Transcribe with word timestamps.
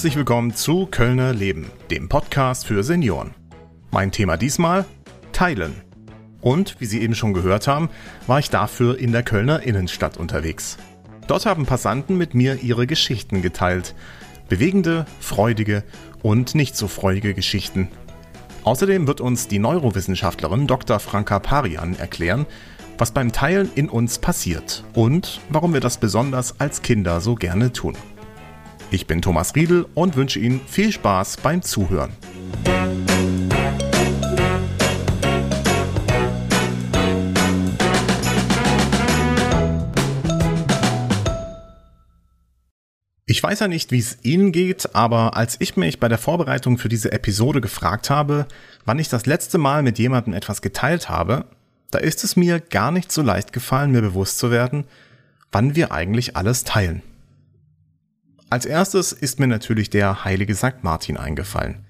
Herzlich 0.00 0.16
willkommen 0.16 0.54
zu 0.54 0.86
Kölner 0.86 1.34
Leben, 1.34 1.70
dem 1.90 2.08
Podcast 2.08 2.64
für 2.64 2.82
Senioren. 2.82 3.34
Mein 3.90 4.10
Thema 4.10 4.38
diesmal 4.38 4.86
Teilen. 5.32 5.74
Und 6.40 6.80
wie 6.80 6.86
Sie 6.86 7.02
eben 7.02 7.14
schon 7.14 7.34
gehört 7.34 7.68
haben, 7.68 7.90
war 8.26 8.38
ich 8.38 8.48
dafür 8.48 8.98
in 8.98 9.12
der 9.12 9.22
Kölner 9.22 9.62
Innenstadt 9.62 10.16
unterwegs. 10.16 10.78
Dort 11.26 11.44
haben 11.44 11.66
Passanten 11.66 12.16
mit 12.16 12.34
mir 12.34 12.62
ihre 12.62 12.86
Geschichten 12.86 13.42
geteilt. 13.42 13.94
Bewegende, 14.48 15.04
freudige 15.20 15.84
und 16.22 16.54
nicht 16.54 16.78
so 16.78 16.88
freudige 16.88 17.34
Geschichten. 17.34 17.88
Außerdem 18.64 19.06
wird 19.06 19.20
uns 19.20 19.48
die 19.48 19.58
Neurowissenschaftlerin 19.58 20.66
Dr. 20.66 20.98
Franka 20.98 21.40
Parian 21.40 21.94
erklären, 21.98 22.46
was 22.96 23.10
beim 23.10 23.32
Teilen 23.32 23.68
in 23.74 23.90
uns 23.90 24.18
passiert 24.18 24.82
und 24.94 25.42
warum 25.50 25.74
wir 25.74 25.80
das 25.80 25.98
besonders 25.98 26.58
als 26.58 26.80
Kinder 26.80 27.20
so 27.20 27.34
gerne 27.34 27.74
tun. 27.74 27.96
Ich 28.92 29.06
bin 29.06 29.22
Thomas 29.22 29.54
Riedel 29.54 29.86
und 29.94 30.16
wünsche 30.16 30.40
Ihnen 30.40 30.60
viel 30.66 30.90
Spaß 30.90 31.36
beim 31.36 31.62
Zuhören. 31.62 32.10
Ich 43.26 43.40
weiß 43.40 43.60
ja 43.60 43.68
nicht, 43.68 43.92
wie 43.92 44.00
es 44.00 44.18
Ihnen 44.24 44.50
geht, 44.50 44.92
aber 44.96 45.36
als 45.36 45.56
ich 45.60 45.76
mich 45.76 46.00
bei 46.00 46.08
der 46.08 46.18
Vorbereitung 46.18 46.76
für 46.76 46.88
diese 46.88 47.12
Episode 47.12 47.60
gefragt 47.60 48.10
habe, 48.10 48.46
wann 48.86 48.98
ich 48.98 49.08
das 49.08 49.24
letzte 49.24 49.58
Mal 49.58 49.84
mit 49.84 50.00
jemandem 50.00 50.34
etwas 50.34 50.62
geteilt 50.62 51.08
habe, 51.08 51.44
da 51.92 51.98
ist 51.98 52.24
es 52.24 52.34
mir 52.34 52.58
gar 52.58 52.90
nicht 52.90 53.12
so 53.12 53.22
leicht 53.22 53.52
gefallen, 53.52 53.92
mir 53.92 54.02
bewusst 54.02 54.38
zu 54.40 54.50
werden, 54.50 54.82
wann 55.52 55.76
wir 55.76 55.92
eigentlich 55.92 56.36
alles 56.36 56.64
teilen. 56.64 57.02
Als 58.50 58.66
erstes 58.66 59.12
ist 59.12 59.38
mir 59.38 59.46
natürlich 59.46 59.90
der 59.90 60.24
heilige 60.24 60.56
St. 60.56 60.82
Martin 60.82 61.16
eingefallen. 61.16 61.86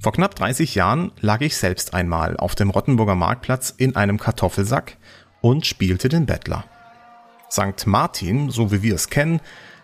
Vor 0.00 0.12
knapp 0.12 0.34
30 0.34 0.74
Jahren 0.74 1.12
lag 1.20 1.40
ich 1.42 1.56
selbst 1.56 1.94
einmal 1.94 2.36
auf 2.36 2.56
dem 2.56 2.70
Rottenburger 2.70 3.14
Marktplatz 3.14 3.72
in 3.76 3.94
einem 3.94 4.18
Kartoffelsack 4.18 4.96
und 5.40 5.64
spielte 5.64 6.08
den 6.08 6.26
Bettler. 6.26 6.64
St. 7.48 7.86
Martin, 7.86 8.50
so 8.50 8.72
wie 8.72 8.82
wir 8.82 8.96
es 8.96 9.10
kennen, 9.10 9.40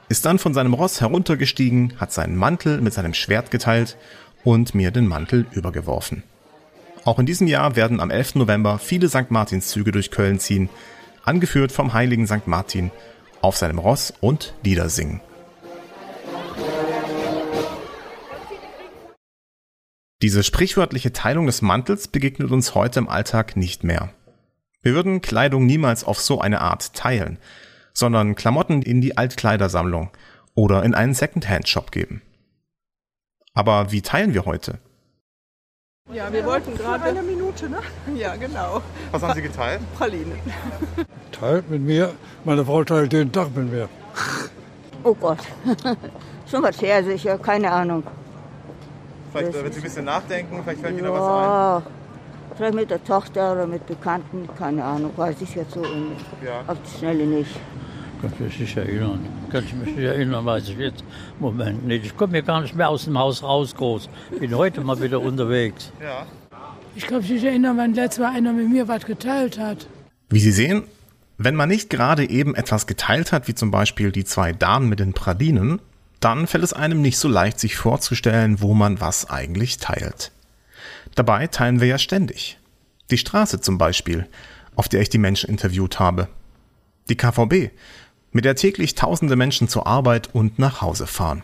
ist 0.08 0.26
dann 0.26 0.40
von 0.40 0.54
seinem 0.54 0.74
Ross 0.74 1.00
heruntergestiegen, 1.00 1.94
hat 1.98 2.12
seinen 2.12 2.34
Mantel 2.34 2.80
mit 2.80 2.94
seinem 2.94 3.14
Schwert 3.14 3.52
geteilt 3.52 3.96
und 4.42 4.74
mir 4.74 4.90
den 4.90 5.06
Mantel 5.06 5.46
übergeworfen. 5.52 6.24
Auch 7.04 7.20
in 7.20 7.26
diesem 7.26 7.46
Jahr 7.46 7.76
werden 7.76 8.00
am 8.00 8.10
11. 8.10 8.34
November 8.34 8.80
viele 8.80 9.08
St. 9.08 9.30
Martinszüge 9.30 9.92
durch 9.92 10.10
Köln 10.10 10.40
ziehen, 10.40 10.68
angeführt 11.22 11.70
vom 11.70 11.92
heiligen 11.92 12.26
St. 12.26 12.48
Martin 12.48 12.90
auf 13.40 13.56
seinem 13.56 13.78
Ross 13.78 14.12
und 14.20 14.54
Lieder 14.64 14.88
singen. 14.88 15.20
Diese 20.20 20.42
sprichwörtliche 20.42 21.12
Teilung 21.12 21.46
des 21.46 21.62
Mantels 21.62 22.08
begegnet 22.08 22.50
uns 22.50 22.74
heute 22.74 22.98
im 22.98 23.08
Alltag 23.08 23.56
nicht 23.56 23.84
mehr. 23.84 24.12
Wir 24.82 24.94
würden 24.94 25.22
Kleidung 25.22 25.64
niemals 25.64 26.02
auf 26.02 26.20
so 26.20 26.40
eine 26.40 26.60
Art 26.60 26.92
teilen, 26.94 27.38
sondern 27.92 28.34
Klamotten 28.34 28.82
in 28.82 29.00
die 29.00 29.16
Altkleidersammlung 29.16 30.10
oder 30.56 30.82
in 30.82 30.96
einen 30.96 31.14
Secondhand-Shop 31.14 31.92
geben. 31.92 32.22
Aber 33.54 33.92
wie 33.92 34.02
teilen 34.02 34.34
wir 34.34 34.44
heute? 34.44 34.80
Ja, 36.12 36.32
wir 36.32 36.44
wollten 36.44 36.76
gerade 36.76 37.04
eine 37.04 37.22
Minute, 37.22 37.68
ne? 37.68 37.78
Ja, 38.16 38.34
genau. 38.34 38.82
Was 39.12 39.22
haben 39.22 39.34
Sie 39.34 39.42
geteilt? 39.42 39.80
Pralinen. 39.96 40.38
Teilt 41.30 41.70
mit 41.70 41.82
mir. 41.82 42.12
Meine 42.44 42.64
Frau 42.64 42.82
teilt 42.82 43.12
den 43.12 43.30
Tag 43.30 43.54
mit 43.54 43.70
mir. 43.70 43.88
Oh 45.04 45.14
Gott. 45.14 45.38
Schon 46.50 46.62
was 46.64 46.82
her 46.82 47.04
sicher, 47.04 47.38
keine 47.38 47.70
Ahnung. 47.70 48.02
Vielleicht, 49.38 49.64
wenn 49.64 49.72
Sie 49.72 49.78
ein 49.78 49.82
bisschen 49.82 50.04
nachdenken, 50.04 50.60
vielleicht 50.64 50.80
fällt 50.80 50.98
Ihnen 50.98 51.10
was 51.12 51.18
Ja, 51.20 51.82
vielleicht 52.56 52.74
mit 52.74 52.90
der 52.90 53.04
Tochter 53.04 53.52
oder 53.52 53.66
mit 53.66 53.86
Bekannten, 53.86 54.48
keine 54.58 54.84
Ahnung, 54.84 55.12
weiß 55.16 55.36
ich 55.42 55.54
jetzt 55.54 55.72
so 55.72 55.82
in, 55.82 56.12
Ja. 56.44 56.62
auf 56.66 56.78
die 56.82 56.98
Schnelle 56.98 57.26
nicht. 57.26 57.50
Kann 58.20 58.32
ich 58.34 58.40
mich 58.40 58.58
nicht 58.60 58.76
erinnern. 58.76 59.20
Kann 59.50 59.64
ich 59.64 59.72
mich 59.74 59.94
nicht 59.94 60.04
erinnern, 60.04 60.44
weiß 60.44 60.68
ich 60.70 60.76
jetzt. 60.78 61.04
Moment 61.38 61.86
nicht. 61.86 62.04
Ich 62.04 62.16
komme 62.16 62.38
ja 62.38 62.40
gar 62.42 62.60
nicht 62.60 62.74
mehr 62.74 62.88
aus 62.88 63.04
dem 63.04 63.16
Haus 63.16 63.44
raus 63.44 63.74
groß. 63.76 64.08
Bin 64.40 64.56
heute 64.56 64.80
mal 64.80 65.00
wieder 65.00 65.20
unterwegs. 65.20 65.92
Ja. 66.02 66.26
Ich 66.96 67.06
kann 67.06 67.18
mich 67.18 67.30
nicht 67.30 67.44
erinnern, 67.44 67.76
wann 67.76 67.94
letztes 67.94 68.20
Mal 68.24 68.34
einer 68.34 68.52
mit 68.52 68.68
mir 68.70 68.88
was 68.88 69.06
geteilt 69.06 69.58
hat. 69.60 69.86
Wie 70.30 70.40
Sie 70.40 70.50
sehen, 70.50 70.82
wenn 71.36 71.54
man 71.54 71.68
nicht 71.68 71.90
gerade 71.90 72.28
eben 72.28 72.56
etwas 72.56 72.88
geteilt 72.88 73.30
hat, 73.30 73.46
wie 73.46 73.54
zum 73.54 73.70
Beispiel 73.70 74.10
die 74.10 74.24
zwei 74.24 74.52
Damen 74.52 74.88
mit 74.88 74.98
den 74.98 75.12
Pralinen, 75.12 75.80
dann 76.20 76.46
fällt 76.46 76.64
es 76.64 76.72
einem 76.72 77.00
nicht 77.00 77.18
so 77.18 77.28
leicht, 77.28 77.60
sich 77.60 77.76
vorzustellen, 77.76 78.60
wo 78.60 78.74
man 78.74 79.00
was 79.00 79.30
eigentlich 79.30 79.78
teilt. 79.78 80.32
Dabei 81.14 81.46
teilen 81.46 81.80
wir 81.80 81.88
ja 81.88 81.98
ständig. 81.98 82.58
Die 83.10 83.18
Straße 83.18 83.60
zum 83.60 83.78
Beispiel, 83.78 84.28
auf 84.76 84.88
der 84.88 85.00
ich 85.00 85.08
die 85.08 85.18
Menschen 85.18 85.50
interviewt 85.50 85.98
habe. 85.98 86.28
Die 87.08 87.16
KVB, 87.16 87.72
mit 88.32 88.44
der 88.44 88.56
täglich 88.56 88.94
tausende 88.94 89.36
Menschen 89.36 89.68
zur 89.68 89.86
Arbeit 89.86 90.34
und 90.34 90.58
nach 90.58 90.82
Hause 90.82 91.06
fahren. 91.06 91.42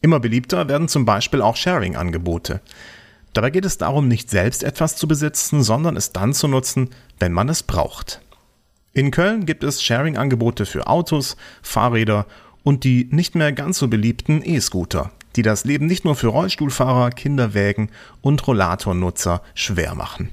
Immer 0.00 0.20
beliebter 0.20 0.68
werden 0.68 0.88
zum 0.88 1.04
Beispiel 1.04 1.42
auch 1.42 1.56
Sharing-Angebote. 1.56 2.60
Dabei 3.32 3.50
geht 3.50 3.64
es 3.64 3.78
darum, 3.78 4.08
nicht 4.08 4.30
selbst 4.30 4.62
etwas 4.62 4.96
zu 4.96 5.08
besitzen, 5.08 5.62
sondern 5.62 5.96
es 5.96 6.12
dann 6.12 6.34
zu 6.34 6.48
nutzen, 6.48 6.90
wenn 7.18 7.32
man 7.32 7.48
es 7.48 7.62
braucht. 7.62 8.20
In 8.92 9.10
Köln 9.10 9.46
gibt 9.46 9.64
es 9.64 9.82
Sharing-Angebote 9.82 10.66
für 10.66 10.86
Autos, 10.86 11.36
Fahrräder 11.62 12.26
und 12.62 12.84
die 12.84 13.08
nicht 13.10 13.34
mehr 13.34 13.52
ganz 13.52 13.78
so 13.78 13.88
beliebten 13.88 14.42
E-Scooter, 14.44 15.10
die 15.36 15.42
das 15.42 15.64
Leben 15.64 15.86
nicht 15.86 16.04
nur 16.04 16.16
für 16.16 16.28
Rollstuhlfahrer, 16.28 17.10
Kinderwägen 17.10 17.90
und 18.20 18.46
Rollatornutzer 18.46 19.42
schwer 19.54 19.94
machen. 19.94 20.30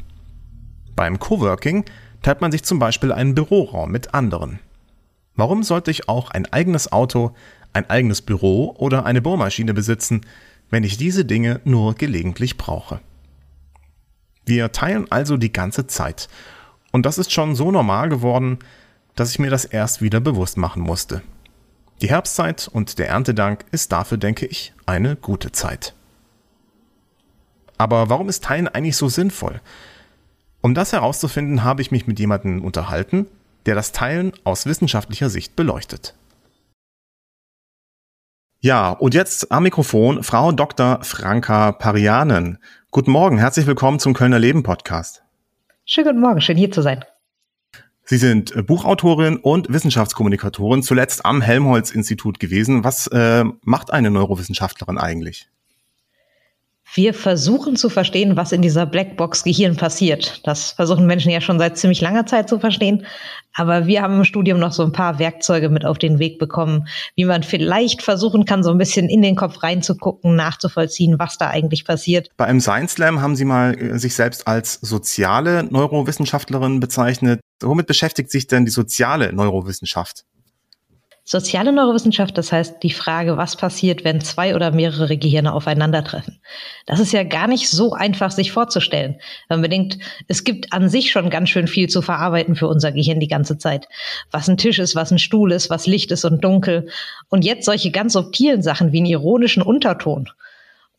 Beim 0.95 1.19
Coworking 1.19 1.85
teilt 2.21 2.41
man 2.41 2.51
sich 2.51 2.63
zum 2.63 2.79
Beispiel 2.79 3.11
einen 3.11 3.35
Büroraum 3.35 3.91
mit 3.91 4.13
anderen. 4.13 4.59
Warum 5.35 5.63
sollte 5.63 5.91
ich 5.91 6.09
auch 6.09 6.31
ein 6.31 6.45
eigenes 6.51 6.91
Auto, 6.91 7.33
ein 7.71 7.89
eigenes 7.89 8.21
Büro 8.21 8.75
oder 8.77 9.05
eine 9.05 9.21
Bohrmaschine 9.21 9.73
besitzen, 9.73 10.21
wenn 10.69 10.83
ich 10.83 10.97
diese 10.97 11.23
Dinge 11.23 11.61
nur 11.63 11.95
gelegentlich 11.95 12.57
brauche? 12.57 12.99
Wir 14.45 14.71
teilen 14.71 15.09
also 15.11 15.37
die 15.37 15.53
ganze 15.53 15.87
Zeit. 15.87 16.27
Und 16.91 17.05
das 17.05 17.17
ist 17.17 17.31
schon 17.31 17.55
so 17.55 17.71
normal 17.71 18.09
geworden, 18.09 18.59
dass 19.15 19.31
ich 19.31 19.39
mir 19.39 19.49
das 19.49 19.63
erst 19.65 20.01
wieder 20.01 20.19
bewusst 20.19 20.57
machen 20.57 20.81
musste. 20.81 21.21
Die 22.01 22.09
Herbstzeit 22.09 22.69
und 22.71 22.97
der 22.97 23.09
Erntedank 23.09 23.65
ist 23.71 23.91
dafür, 23.91 24.17
denke 24.17 24.45
ich, 24.45 24.73
eine 24.85 25.17
gute 25.17 25.51
Zeit. 25.51 25.93
Aber 27.77 28.09
warum 28.09 28.29
ist 28.29 28.43
Teilen 28.45 28.69
eigentlich 28.69 28.95
so 28.95 29.09
sinnvoll? 29.09 29.59
Um 30.61 30.73
das 30.73 30.93
herauszufinden, 30.93 31.63
habe 31.63 31.81
ich 31.81 31.91
mich 31.91 32.07
mit 32.07 32.19
jemandem 32.19 32.63
unterhalten, 32.63 33.27
der 33.65 33.75
das 33.75 33.91
Teilen 33.91 34.31
aus 34.45 34.65
wissenschaftlicher 34.65 35.29
Sicht 35.29 35.57
beleuchtet. 35.57 36.15
Ja, 38.61 38.91
und 38.91 39.13
jetzt 39.13 39.51
am 39.51 39.63
Mikrofon 39.63 40.23
Frau 40.23 40.53
Dr. 40.53 41.03
Franka 41.03 41.73
Parianen. 41.73 42.59
Guten 42.91 43.11
Morgen, 43.11 43.37
herzlich 43.37 43.67
willkommen 43.67 43.99
zum 43.99 44.13
Kölner 44.13 44.39
Leben 44.39 44.63
Podcast. 44.63 45.23
Schönen 45.85 46.07
guten 46.07 46.21
Morgen, 46.21 46.41
schön 46.41 46.57
hier 46.57 46.71
zu 46.71 46.81
sein. 46.81 47.03
Sie 48.09 48.17
sind 48.17 48.55
äh, 48.55 48.63
Buchautorin 48.63 49.37
und 49.37 49.71
Wissenschaftskommunikatorin, 49.71 50.81
zuletzt 50.81 51.27
am 51.27 51.41
Helmholtz-Institut 51.41 52.39
gewesen. 52.39 52.83
Was 52.83 53.05
äh, 53.05 53.43
macht 53.61 53.93
eine 53.93 54.09
Neurowissenschaftlerin 54.09 54.97
eigentlich? 54.97 55.47
Wir 56.93 57.13
versuchen 57.13 57.75
zu 57.75 57.89
verstehen, 57.89 58.35
was 58.35 58.51
in 58.51 58.61
dieser 58.63 58.85
Blackbox 58.85 59.43
Gehirn 59.43 59.75
passiert. 59.75 60.41
Das 60.47 60.71
versuchen 60.71 61.05
Menschen 61.05 61.31
ja 61.31 61.39
schon 61.39 61.59
seit 61.59 61.77
ziemlich 61.77 62.01
langer 62.01 62.25
Zeit 62.25 62.49
zu 62.49 62.59
verstehen. 62.59 63.05
Aber 63.53 63.85
wir 63.85 64.01
haben 64.01 64.17
im 64.17 64.25
Studium 64.25 64.59
noch 64.59 64.71
so 64.71 64.83
ein 64.83 64.91
paar 64.91 65.19
Werkzeuge 65.19 65.69
mit 65.69 65.85
auf 65.85 65.97
den 65.97 66.17
Weg 66.17 66.39
bekommen, 66.39 66.87
wie 67.15 67.25
man 67.25 67.43
vielleicht 67.43 68.01
versuchen 68.01 68.45
kann, 68.45 68.63
so 68.63 68.71
ein 68.71 68.77
bisschen 68.77 69.07
in 69.07 69.21
den 69.21 69.35
Kopf 69.35 69.61
reinzugucken, 69.61 70.35
nachzuvollziehen, 70.35 71.19
was 71.19 71.37
da 71.37 71.49
eigentlich 71.49 71.85
passiert. 71.85 72.29
Bei 72.37 72.45
einem 72.45 72.61
Science 72.61 72.93
Slam 72.93 73.21
haben 73.21 73.35
Sie 73.35 73.45
mal 73.45 73.77
äh, 73.77 73.99
sich 73.99 74.15
selbst 74.15 74.47
als 74.47 74.75
soziale 74.81 75.63
Neurowissenschaftlerin 75.63 76.79
bezeichnet. 76.79 77.39
Womit 77.61 77.87
beschäftigt 77.87 78.31
sich 78.31 78.47
denn 78.47 78.65
die 78.65 78.71
soziale 78.71 79.33
Neurowissenschaft? 79.33 80.23
Soziale 81.31 81.71
Neurowissenschaft, 81.71 82.35
das 82.39 82.51
heißt 82.51 82.81
die 82.81 82.89
Frage, 82.89 83.37
was 83.37 83.55
passiert, 83.55 84.03
wenn 84.03 84.19
zwei 84.19 84.55
oder 84.55 84.71
mehrere 84.71 85.15
Gehirne 85.15 85.53
aufeinandertreffen. 85.53 86.39
Das 86.87 86.99
ist 86.99 87.13
ja 87.13 87.21
gar 87.21 87.47
nicht 87.47 87.69
so 87.69 87.93
einfach, 87.93 88.31
sich 88.31 88.51
vorzustellen. 88.51 89.19
Wenn 89.47 89.59
man 89.59 89.69
bedenkt, 89.69 89.99
es 90.27 90.43
gibt 90.43 90.73
an 90.73 90.89
sich 90.89 91.11
schon 91.11 91.29
ganz 91.29 91.49
schön 91.49 91.67
viel 91.67 91.87
zu 91.87 92.01
verarbeiten 92.01 92.55
für 92.55 92.67
unser 92.67 92.91
Gehirn 92.91 93.19
die 93.19 93.27
ganze 93.27 93.59
Zeit. 93.59 93.87
Was 94.31 94.47
ein 94.47 94.57
Tisch 94.57 94.79
ist, 94.79 94.95
was 94.95 95.11
ein 95.11 95.19
Stuhl 95.19 95.51
ist, 95.51 95.69
was 95.69 95.85
Licht 95.85 96.09
ist 96.11 96.25
und 96.25 96.43
dunkel. 96.43 96.89
Und 97.29 97.45
jetzt 97.45 97.65
solche 97.65 97.91
ganz 97.91 98.13
subtilen 98.13 98.63
Sachen 98.63 98.91
wie 98.91 98.97
einen 98.97 99.05
ironischen 99.05 99.61
Unterton 99.61 100.31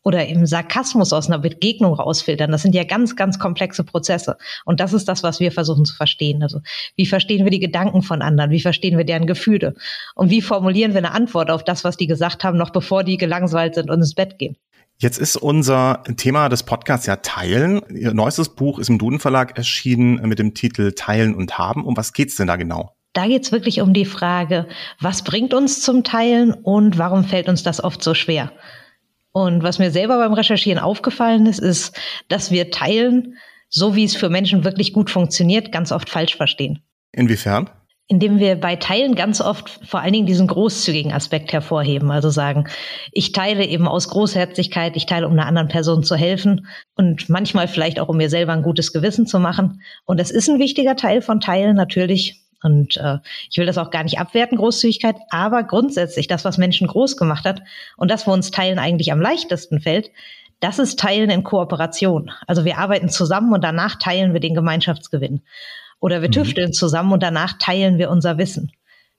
oder 0.02 0.26
im 0.26 0.46
Sarkasmus 0.46 1.12
aus 1.12 1.28
einer 1.28 1.38
Begegnung 1.38 1.94
rausfiltern. 1.94 2.50
Das 2.50 2.62
sind 2.62 2.74
ja 2.74 2.84
ganz, 2.84 3.16
ganz 3.16 3.38
komplexe 3.38 3.84
Prozesse. 3.84 4.36
Und 4.64 4.80
das 4.80 4.92
ist 4.92 5.08
das, 5.08 5.22
was 5.22 5.40
wir 5.40 5.52
versuchen 5.52 5.84
zu 5.84 5.94
verstehen. 5.94 6.42
Also 6.42 6.60
wie 6.96 7.06
verstehen 7.06 7.44
wir 7.44 7.50
die 7.50 7.60
Gedanken 7.60 8.02
von 8.02 8.22
anderen? 8.22 8.50
Wie 8.50 8.60
verstehen 8.60 8.96
wir 8.96 9.04
deren 9.04 9.26
Gefühle? 9.26 9.74
Und 10.14 10.30
wie 10.30 10.42
formulieren 10.42 10.92
wir 10.92 10.98
eine 10.98 11.12
Antwort 11.12 11.50
auf 11.50 11.64
das, 11.64 11.84
was 11.84 11.96
die 11.96 12.06
gesagt 12.06 12.44
haben, 12.44 12.56
noch 12.56 12.70
bevor 12.70 13.04
die 13.04 13.18
gelangweilt 13.18 13.74
sind 13.74 13.90
und 13.90 13.98
ins 13.98 14.14
Bett 14.14 14.38
gehen? 14.38 14.56
Jetzt 14.98 15.18
ist 15.18 15.36
unser 15.36 16.02
Thema 16.18 16.50
des 16.50 16.62
Podcasts 16.62 17.06
ja 17.06 17.16
Teilen. 17.16 17.80
Ihr 17.88 18.12
neuestes 18.12 18.50
Buch 18.50 18.78
ist 18.78 18.90
im 18.90 18.98
Duden 18.98 19.18
Verlag 19.18 19.56
erschienen 19.56 20.16
mit 20.28 20.38
dem 20.38 20.52
Titel 20.52 20.92
Teilen 20.92 21.34
und 21.34 21.56
Haben. 21.56 21.86
Um 21.86 21.96
was 21.96 22.12
geht's 22.12 22.36
denn 22.36 22.48
da 22.48 22.56
genau? 22.56 22.94
Da 23.14 23.26
geht's 23.26 23.50
wirklich 23.50 23.80
um 23.80 23.92
die 23.92 24.04
Frage, 24.04 24.68
was 25.00 25.22
bringt 25.22 25.52
uns 25.52 25.80
zum 25.82 26.04
Teilen 26.04 26.52
und 26.52 26.98
warum 26.98 27.24
fällt 27.24 27.48
uns 27.48 27.62
das 27.62 27.82
oft 27.82 28.04
so 28.04 28.14
schwer? 28.14 28.52
Und 29.32 29.62
was 29.62 29.78
mir 29.78 29.90
selber 29.90 30.18
beim 30.18 30.32
Recherchieren 30.32 30.80
aufgefallen 30.80 31.46
ist, 31.46 31.60
ist, 31.60 31.96
dass 32.28 32.50
wir 32.50 32.70
Teilen, 32.70 33.36
so 33.68 33.94
wie 33.94 34.04
es 34.04 34.16
für 34.16 34.28
Menschen 34.28 34.64
wirklich 34.64 34.92
gut 34.92 35.10
funktioniert, 35.10 35.70
ganz 35.70 35.92
oft 35.92 36.10
falsch 36.10 36.36
verstehen. 36.36 36.82
Inwiefern? 37.12 37.70
Indem 38.08 38.40
wir 38.40 38.56
bei 38.56 38.74
Teilen 38.74 39.14
ganz 39.14 39.40
oft 39.40 39.86
vor 39.86 40.00
allen 40.00 40.12
Dingen 40.12 40.26
diesen 40.26 40.48
großzügigen 40.48 41.12
Aspekt 41.12 41.52
hervorheben. 41.52 42.10
Also 42.10 42.28
sagen, 42.28 42.64
ich 43.12 43.30
teile 43.30 43.64
eben 43.64 43.86
aus 43.86 44.08
Großherzigkeit, 44.08 44.96
ich 44.96 45.06
teile, 45.06 45.28
um 45.28 45.34
einer 45.34 45.46
anderen 45.46 45.68
Person 45.68 46.02
zu 46.02 46.16
helfen 46.16 46.66
und 46.96 47.28
manchmal 47.28 47.68
vielleicht 47.68 48.00
auch, 48.00 48.08
um 48.08 48.16
mir 48.16 48.28
selber 48.28 48.52
ein 48.52 48.62
gutes 48.62 48.92
Gewissen 48.92 49.26
zu 49.26 49.38
machen. 49.38 49.80
Und 50.06 50.18
das 50.18 50.32
ist 50.32 50.48
ein 50.48 50.58
wichtiger 50.58 50.96
Teil 50.96 51.22
von 51.22 51.38
Teilen 51.38 51.76
natürlich. 51.76 52.39
Und 52.62 52.96
äh, 52.98 53.18
ich 53.50 53.58
will 53.58 53.66
das 53.66 53.78
auch 53.78 53.90
gar 53.90 54.04
nicht 54.04 54.18
abwerten, 54.18 54.58
Großzügigkeit, 54.58 55.16
aber 55.30 55.62
grundsätzlich 55.62 56.26
das, 56.26 56.44
was 56.44 56.58
Menschen 56.58 56.86
groß 56.86 57.16
gemacht 57.16 57.44
hat 57.44 57.62
und 57.96 58.10
das, 58.10 58.26
wo 58.26 58.32
uns 58.32 58.50
Teilen 58.50 58.78
eigentlich 58.78 59.12
am 59.12 59.20
leichtesten 59.20 59.80
fällt, 59.80 60.10
das 60.60 60.78
ist 60.78 60.98
Teilen 60.98 61.30
in 61.30 61.42
Kooperation. 61.42 62.30
Also 62.46 62.66
wir 62.66 62.78
arbeiten 62.78 63.08
zusammen 63.08 63.52
und 63.52 63.64
danach 63.64 63.96
teilen 63.96 64.34
wir 64.34 64.40
den 64.40 64.54
Gemeinschaftsgewinn. 64.54 65.40
Oder 66.00 66.20
wir 66.20 66.28
mhm. 66.28 66.32
tüfteln 66.32 66.72
zusammen 66.72 67.12
und 67.12 67.22
danach 67.22 67.54
teilen 67.58 67.98
wir 67.98 68.10
unser 68.10 68.36
Wissen. 68.36 68.72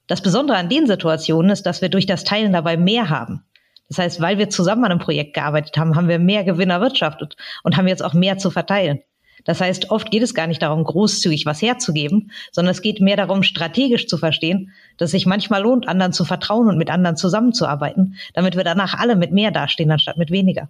Das 0.07 0.21
Besondere 0.21 0.57
an 0.57 0.69
den 0.69 0.87
Situationen 0.87 1.51
ist, 1.51 1.65
dass 1.65 1.81
wir 1.81 1.89
durch 1.89 2.05
das 2.05 2.23
Teilen 2.23 2.53
dabei 2.53 2.77
mehr 2.77 3.09
haben. 3.09 3.43
Das 3.87 3.97
heißt, 3.97 4.21
weil 4.21 4.37
wir 4.37 4.49
zusammen 4.49 4.85
an 4.85 4.91
einem 4.91 4.99
Projekt 4.99 5.33
gearbeitet 5.33 5.77
haben, 5.77 5.95
haben 5.95 6.07
wir 6.07 6.19
mehr 6.19 6.43
Gewinn 6.43 6.69
erwirtschaftet 6.69 7.35
und 7.63 7.75
haben 7.75 7.87
jetzt 7.87 8.03
auch 8.03 8.13
mehr 8.13 8.37
zu 8.37 8.51
verteilen. 8.51 9.01
Das 9.43 9.61
heißt, 9.61 9.91
oft 9.91 10.11
geht 10.11 10.23
es 10.23 10.33
gar 10.33 10.47
nicht 10.47 10.61
darum, 10.61 10.83
großzügig 10.83 11.45
was 11.45 11.61
herzugeben, 11.61 12.31
sondern 12.51 12.71
es 12.71 12.81
geht 12.81 13.01
mehr 13.01 13.17
darum, 13.17 13.43
strategisch 13.43 14.07
zu 14.07 14.17
verstehen, 14.17 14.71
dass 14.97 15.07
es 15.07 15.11
sich 15.11 15.25
manchmal 15.25 15.61
lohnt, 15.61 15.87
anderen 15.87 16.13
zu 16.13 16.25
vertrauen 16.25 16.67
und 16.67 16.77
mit 16.77 16.89
anderen 16.89 17.17
zusammenzuarbeiten, 17.17 18.15
damit 18.33 18.55
wir 18.55 18.63
danach 18.63 18.97
alle 18.97 19.15
mit 19.15 19.31
mehr 19.31 19.51
dastehen, 19.51 19.91
anstatt 19.91 20.17
mit 20.17 20.31
weniger. 20.31 20.69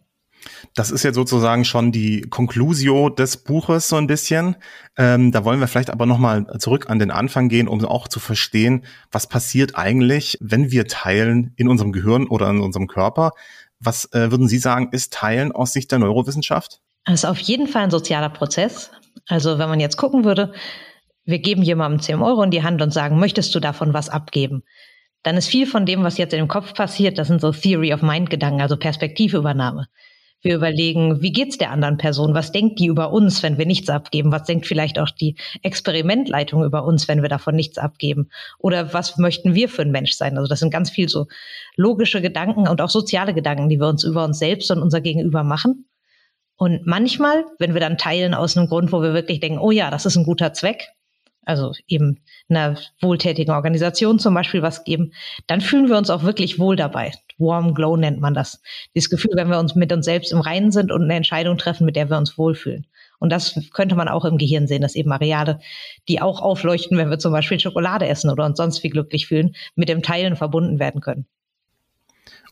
Das 0.74 0.92
ist 0.92 1.04
jetzt 1.04 1.16
sozusagen 1.16 1.66
schon 1.66 1.92
die 1.92 2.22
Conclusio 2.22 3.10
des 3.10 3.38
Buches 3.38 3.90
so 3.90 3.98
ein 3.98 4.08
bisschen. 4.08 4.56
Ähm, 4.98 5.32
da 5.32 5.46
wollen 5.46 5.60
wir 5.60 5.68
vielleicht 5.68 5.90
aber 5.90 6.06
nochmal 6.06 6.48
zurück 6.60 6.90
an 6.90 7.00
den 7.00 7.12
Anfang 7.12 7.50
gehen, 7.50 7.68
um 7.68 7.84
auch 7.86 8.08
zu 8.08 8.20
verstehen, 8.20 8.86
was 9.12 9.28
passiert 9.28 9.76
eigentlich, 9.76 10.38
wenn 10.42 10.72
wir 10.72 10.88
teilen 10.88 11.54
in 11.58 11.68
unserem 11.68 11.92
Gehirn 11.92 12.28
oder 12.28 12.50
in 12.50 12.60
unserem 12.60 12.88
Körper. 12.88 13.32
Was 13.80 14.06
äh, 14.14 14.32
würden 14.32 14.48
Sie 14.48 14.60
sagen, 14.60 14.90
ist 14.92 15.14
Teilen 15.14 15.52
aus 15.52 15.74
Sicht 15.74 15.92
der 15.92 16.00
Neurowissenschaft? 16.00 16.82
Das 17.06 17.24
ist 17.24 17.26
auf 17.26 17.40
jeden 17.40 17.68
Fall 17.68 17.84
ein 17.84 17.92
sozialer 17.92 18.30
Prozess. 18.30 18.92
Also 19.28 19.58
wenn 19.58 19.70
man 19.70 19.80
jetzt 19.80 19.98
gucken 19.98 20.24
würde, 20.24 20.54
wir 21.24 21.40
geben 21.40 21.64
jemandem 21.64 22.00
10 22.00 22.22
Euro 22.22 22.44
in 22.44 22.52
die 22.52 22.64
Hand 22.64 22.82
und 22.82 22.92
sagen, 22.92 23.20
möchtest 23.20 23.54
du 23.54 23.60
davon 23.60 23.94
was 23.94 24.10
abgeben? 24.10 24.64
Dann 25.24 25.38
ist 25.38 25.48
viel 25.48 25.68
von 25.68 25.86
dem, 25.86 26.04
was 26.04 26.18
jetzt 26.18 26.34
in 26.34 26.40
dem 26.40 26.48
Kopf 26.48 26.74
passiert, 26.74 27.18
das 27.18 27.28
sind 27.28 27.42
so 27.42 27.52
Theory 27.52 27.94
of 27.94 28.02
Mind 28.02 28.30
Gedanken, 28.30 28.62
also 28.62 28.76
Perspektivübernahme. 28.78 29.88
Wir 30.44 30.56
überlegen, 30.56 31.22
wie 31.22 31.32
geht's 31.32 31.60
der 31.60 31.70
anderen 31.70 31.98
Person? 31.98 32.34
Was 32.34 32.52
denkt 32.52 32.80
die 32.80 32.88
über 32.88 33.12
uns, 33.12 33.44
wenn 33.44 33.60
wir 33.60 33.68
nichts 33.68 33.90
abgeben? 33.90 34.32
Was 34.32 34.46
denkt 34.46 34.66
vielleicht 34.66 34.98
auch 34.98 35.12
die 35.12 35.36
Experimentleitung 35.62 36.64
über 36.64 36.84
uns, 36.84 37.08
wenn 37.08 37.22
wir 37.22 37.30
davon 37.30 37.56
nichts 37.56 37.78
abgeben? 37.78 38.30
Oder 38.58 38.92
was 38.92 39.18
möchten 39.18 39.54
wir 39.54 39.70
für 39.70 39.84
ein 39.84 39.92
Mensch 39.92 40.14
sein? 40.14 40.38
Also 40.38 40.50
das 40.50 40.60
sind 40.60 40.72
ganz 40.72 40.90
viel 40.90 41.10
so 41.10 41.28
logische 41.76 42.22
Gedanken 42.22 42.68
und 42.68 42.82
auch 42.82 42.90
soziale 42.90 43.36
Gedanken, 43.36 43.70
die 43.70 43.80
wir 43.80 43.88
uns 43.88 44.04
über 44.04 44.26
uns 44.26 44.40
selbst 44.40 44.72
und 44.72 44.82
unser 44.82 45.00
Gegenüber 45.00 45.44
machen. 45.44 45.86
Und 46.56 46.86
manchmal, 46.86 47.46
wenn 47.60 47.74
wir 47.74 47.82
dann 47.82 47.98
teilen 47.98 48.34
aus 48.34 48.56
einem 48.56 48.68
Grund, 48.68 48.92
wo 48.92 49.02
wir 49.02 49.14
wirklich 49.14 49.40
denken, 49.40 49.60
oh 49.60 49.72
ja, 49.72 49.90
das 49.90 50.06
ist 50.06 50.16
ein 50.16 50.26
guter 50.26 50.54
Zweck, 50.54 50.90
also 51.44 51.74
eben 51.88 52.20
einer 52.50 52.78
wohltätigen 53.02 53.54
Organisation 53.54 54.20
zum 54.20 54.34
Beispiel 54.34 54.62
was 54.62 54.84
geben, 54.84 55.14
dann 55.48 55.62
fühlen 55.62 55.90
wir 55.90 55.98
uns 55.98 56.10
auch 56.10 56.24
wirklich 56.24 56.60
wohl 56.60 56.76
dabei. 56.76 57.12
Warm 57.40 57.74
Glow 57.74 57.98
nennt 57.98 58.22
man 58.22 58.36
das. 58.36 58.62
Dieses 58.94 59.10
Gefühl, 59.10 59.32
wenn 59.36 59.50
wir 59.50 59.60
uns 59.60 59.76
mit 59.76 59.92
uns 59.92 60.06
selbst 60.06 60.32
im 60.32 60.40
Reinen 60.40 60.72
sind 60.72 60.92
und 60.92 61.04
eine 61.04 61.16
Entscheidung 61.16 61.58
treffen, 61.58 61.86
mit 61.86 61.96
der 61.96 62.10
wir 62.10 62.18
uns 62.18 62.38
wohlfühlen. 62.38 62.86
Und 63.20 63.32
das 63.32 63.60
könnte 63.74 63.96
man 63.96 64.08
auch 64.08 64.26
im 64.26 64.38
Gehirn 64.38 64.68
sehen, 64.68 64.82
dass 64.82 64.96
eben 64.96 65.12
Areale, 65.12 65.60
die 66.08 66.22
auch 66.22 66.42
aufleuchten, 66.42 66.98
wenn 66.98 67.10
wir 67.10 67.20
zum 67.20 67.32
Beispiel 67.32 67.60
Schokolade 67.60 68.08
essen 68.08 68.30
oder 68.30 68.46
uns 68.46 68.58
sonst 68.58 68.84
wie 68.84 68.90
glücklich 68.90 69.28
fühlen, 69.28 69.56
mit 69.76 69.90
dem 69.90 70.02
Teilen 70.02 70.36
verbunden 70.36 70.80
werden 70.80 71.02
können. 71.02 71.26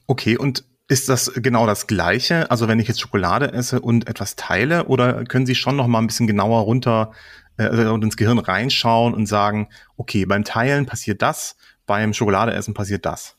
Okay, 0.07 0.37
und 0.37 0.63
ist 0.89 1.07
das 1.07 1.31
genau 1.35 1.67
das 1.67 1.87
Gleiche? 1.87 2.49
Also 2.51 2.67
wenn 2.67 2.79
ich 2.79 2.87
jetzt 2.87 2.99
Schokolade 2.99 3.53
esse 3.53 3.79
und 3.79 4.09
etwas 4.09 4.35
teile, 4.35 4.85
oder 4.85 5.23
können 5.23 5.45
Sie 5.45 5.55
schon 5.55 5.75
noch 5.75 5.87
mal 5.87 5.99
ein 5.99 6.07
bisschen 6.07 6.27
genauer 6.27 6.61
runter 6.61 7.11
äh, 7.57 7.63
also 7.63 7.95
ins 7.95 8.17
Gehirn 8.17 8.39
reinschauen 8.39 9.13
und 9.13 9.27
sagen, 9.27 9.69
okay, 9.97 10.25
beim 10.25 10.43
Teilen 10.43 10.87
passiert 10.87 11.21
das, 11.21 11.55
beim 11.85 12.13
Schokoladeessen 12.13 12.73
passiert 12.73 13.05
das? 13.05 13.38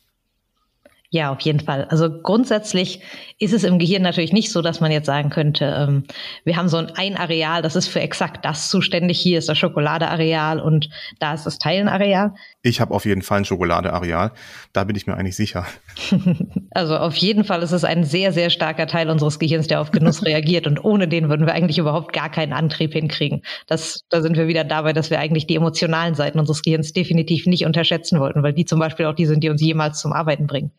Ja, 1.12 1.32
auf 1.32 1.40
jeden 1.40 1.58
Fall. 1.58 1.86
Also 1.86 2.08
grundsätzlich 2.08 3.00
ist 3.40 3.52
es 3.52 3.64
im 3.64 3.80
Gehirn 3.80 4.02
natürlich 4.02 4.32
nicht 4.32 4.52
so, 4.52 4.62
dass 4.62 4.80
man 4.80 4.92
jetzt 4.92 5.06
sagen 5.06 5.28
könnte, 5.28 5.64
ähm, 5.76 6.04
wir 6.44 6.56
haben 6.56 6.68
so 6.68 6.76
ein, 6.76 6.92
ein 6.94 7.16
Areal, 7.16 7.62
das 7.62 7.74
ist 7.74 7.88
für 7.88 8.00
exakt 8.00 8.44
das 8.44 8.70
zuständig. 8.70 9.18
Hier 9.18 9.40
ist 9.40 9.48
das 9.48 9.58
Schokoladeareal 9.58 10.60
und 10.60 10.88
da 11.18 11.34
ist 11.34 11.46
das 11.46 11.58
Teilenareal. 11.58 12.34
Ich 12.62 12.80
habe 12.80 12.94
auf 12.94 13.06
jeden 13.06 13.22
Fall 13.22 13.38
ein 13.38 13.44
Schokoladeareal. 13.44 14.30
Da 14.72 14.84
bin 14.84 14.94
ich 14.94 15.08
mir 15.08 15.16
eigentlich 15.16 15.34
sicher. 15.34 15.66
also 16.70 16.96
auf 16.96 17.16
jeden 17.16 17.42
Fall 17.42 17.64
ist 17.64 17.72
es 17.72 17.82
ein 17.82 18.04
sehr, 18.04 18.32
sehr 18.32 18.48
starker 18.48 18.86
Teil 18.86 19.10
unseres 19.10 19.40
Gehirns, 19.40 19.66
der 19.66 19.80
auf 19.80 19.90
Genuss 19.90 20.24
reagiert. 20.24 20.68
Und 20.68 20.84
ohne 20.84 21.08
den 21.08 21.28
würden 21.28 21.44
wir 21.44 21.54
eigentlich 21.54 21.78
überhaupt 21.78 22.12
gar 22.12 22.30
keinen 22.30 22.52
Antrieb 22.52 22.92
hinkriegen. 22.92 23.42
Das, 23.66 24.04
da 24.10 24.22
sind 24.22 24.36
wir 24.36 24.46
wieder 24.46 24.62
dabei, 24.62 24.92
dass 24.92 25.10
wir 25.10 25.18
eigentlich 25.18 25.48
die 25.48 25.56
emotionalen 25.56 26.14
Seiten 26.14 26.38
unseres 26.38 26.62
Gehirns 26.62 26.92
definitiv 26.92 27.46
nicht 27.46 27.66
unterschätzen 27.66 28.20
wollten, 28.20 28.44
weil 28.44 28.52
die 28.52 28.64
zum 28.64 28.78
Beispiel 28.78 29.06
auch 29.06 29.14
die 29.16 29.26
sind, 29.26 29.42
die 29.42 29.48
uns 29.48 29.60
jemals 29.60 29.98
zum 29.98 30.12
Arbeiten 30.12 30.46
bringen. 30.46 30.70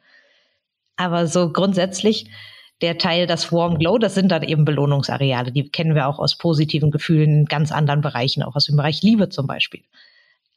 Aber 1.02 1.26
so 1.26 1.52
grundsätzlich 1.52 2.30
der 2.82 3.00
Teil, 3.00 3.26
das 3.26 3.52
Warm 3.52 3.80
Glow, 3.80 3.98
das 3.98 4.14
sind 4.14 4.32
dann 4.32 4.44
eben 4.44 4.66
Belohnungsareale. 4.66 5.52
Die 5.52 5.68
kennen 5.68 5.96
wir 5.96 6.08
auch 6.08 6.20
aus 6.20 6.38
positiven 6.38 6.92
Gefühlen 6.92 7.40
in 7.40 7.46
ganz 7.46 7.72
anderen 7.72 8.02
Bereichen, 8.02 8.44
auch 8.44 8.56
aus 8.56 8.66
dem 8.66 8.76
Bereich 8.76 9.02
Liebe 9.02 9.30
zum 9.30 9.48
Beispiel. 9.48 9.82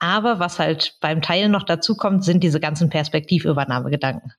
Aber 0.00 0.40
was 0.40 0.58
halt 0.58 0.98
beim 1.00 1.22
Teilen 1.22 1.50
noch 1.50 1.62
dazu 1.62 1.96
kommt, 1.96 2.24
sind 2.24 2.44
diese 2.44 2.60
ganzen 2.60 2.90
Perspektivübernahmegedanken. 2.90 4.32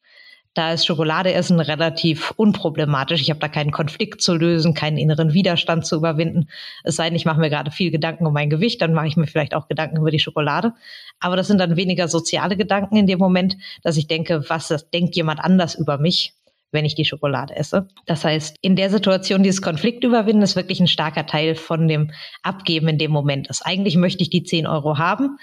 Da 0.56 0.72
ist 0.72 0.86
Schokoladeessen 0.86 1.60
relativ 1.60 2.32
unproblematisch. 2.38 3.22
Ich 3.22 3.30
habe 3.30 3.42
da 3.42 3.50
keinen 3.50 3.72
Konflikt 3.72 4.22
zu 4.22 4.36
lösen, 4.36 4.74
keinen 4.74 4.98
inneren 4.98 5.34
Widerstand 5.34 5.86
zu 5.86 5.98
überwinden. 5.98 6.48
Es 6.86 6.96
sei 6.96 7.10
denn, 7.10 7.18
ich 7.18 7.26
mache 7.26 7.42
mir 7.42 7.50
gerade 7.50 7.72
viel 7.72 7.92
Gedanken 7.92 8.26
um 8.26 8.34
mein 8.34 8.50
Gewicht, 8.50 8.82
dann 8.82 8.94
mache 8.94 9.08
ich 9.08 9.18
mir 9.18 9.28
vielleicht 9.28 9.54
auch 9.54 9.68
Gedanken 9.68 9.98
über 9.98 10.12
die 10.12 10.20
Schokolade. 10.20 10.72
Aber 11.20 11.36
das 11.36 11.48
sind 11.48 11.60
dann 11.60 11.76
weniger 11.76 12.08
soziale 12.08 12.56
Gedanken 12.56 12.96
in 12.96 13.06
dem 13.06 13.20
Moment, 13.20 13.58
dass 13.84 13.98
ich 13.98 14.08
denke, 14.08 14.50
was 14.50 14.70
das 14.70 14.90
denkt 14.90 15.18
jemand 15.18 15.42
anders 15.42 15.76
über 15.76 15.98
mich, 15.98 16.34
wenn 16.72 16.86
ich 16.86 16.96
die 16.96 17.06
Schokolade 17.06 17.54
esse. 17.54 17.90
Das 18.06 18.24
heißt, 18.24 18.56
in 18.62 18.78
der 18.78 18.90
Situation 18.90 19.44
dieses 19.44 19.62
Konflikt 19.62 20.06
überwinden 20.06 20.42
ist 20.42 20.56
wirklich 20.56 20.80
ein 20.80 20.88
starker 20.88 21.26
Teil 21.26 21.56
von 21.56 21.90
dem 21.90 22.12
Abgeben 22.44 22.88
in 22.88 22.98
dem 22.98 23.12
Moment. 23.12 23.50
Das 23.50 23.62
eigentlich 23.62 23.98
möchte 23.98 24.24
ich 24.24 24.30
die 24.30 24.44
10 24.44 24.68
Euro 24.68 24.98
haben, 24.98 25.38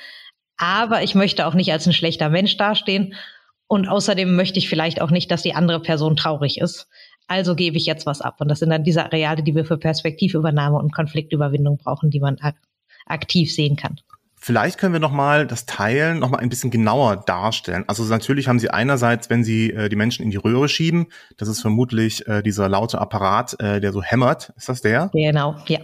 aber 0.57 1.03
ich 1.03 1.15
möchte 1.15 1.47
auch 1.47 1.55
nicht 1.55 1.71
als 1.71 1.87
ein 1.87 1.93
schlechter 1.93 2.31
Mensch 2.31 2.57
dastehen 2.57 3.15
und 3.73 3.89
außerdem 3.89 4.37
möchte 4.37 4.59
ich 4.59 4.69
vielleicht 4.69 5.01
auch 5.01 5.11
nicht, 5.11 5.31
dass 5.31 5.41
die 5.41 5.55
andere 5.55 5.81
Person 5.81 6.15
traurig 6.15 6.61
ist. 6.61 6.89
Also 7.27 7.55
gebe 7.55 7.79
ich 7.79 7.87
jetzt 7.87 8.05
was 8.05 8.21
ab. 8.21 8.37
Und 8.39 8.49
das 8.49 8.59
sind 8.59 8.69
dann 8.69 8.85
diese 8.85 9.03
Areale, 9.03 9.43
die 9.43 9.55
wir 9.55 9.65
für 9.65 9.79
Perspektivübernahme 9.79 10.77
und 10.77 10.93
Konfliktüberwindung 10.93 11.79
brauchen, 11.79 12.11
die 12.11 12.21
man 12.21 12.37
ak 12.43 12.57
aktiv 13.07 13.51
sehen 13.51 13.77
kann. 13.77 13.99
Vielleicht 14.37 14.77
können 14.77 14.93
wir 14.93 15.01
noch 15.01 15.11
mal 15.11 15.47
das 15.47 15.65
Teilen 15.65 16.19
noch 16.19 16.29
mal 16.29 16.37
ein 16.37 16.51
bisschen 16.51 16.71
genauer 16.71 17.25
darstellen. 17.25 17.85
Also 17.87 18.05
natürlich 18.05 18.47
haben 18.47 18.59
Sie 18.59 18.69
einerseits, 18.69 19.31
wenn 19.31 19.43
Sie 19.43 19.71
äh, 19.71 19.89
die 19.89 19.97
Menschen 19.97 20.23
in 20.23 20.31
die 20.31 20.37
Röhre 20.37 20.69
schieben, 20.69 21.07
das 21.39 21.49
ist 21.49 21.63
vermutlich 21.63 22.29
äh, 22.29 22.43
dieser 22.43 22.69
laute 22.69 23.01
Apparat, 23.01 23.59
äh, 23.59 23.81
der 23.81 23.95
so 23.95 24.03
hämmert. 24.03 24.53
Ist 24.59 24.69
das 24.69 24.83
der? 24.83 25.09
Genau, 25.15 25.57
ja. 25.67 25.81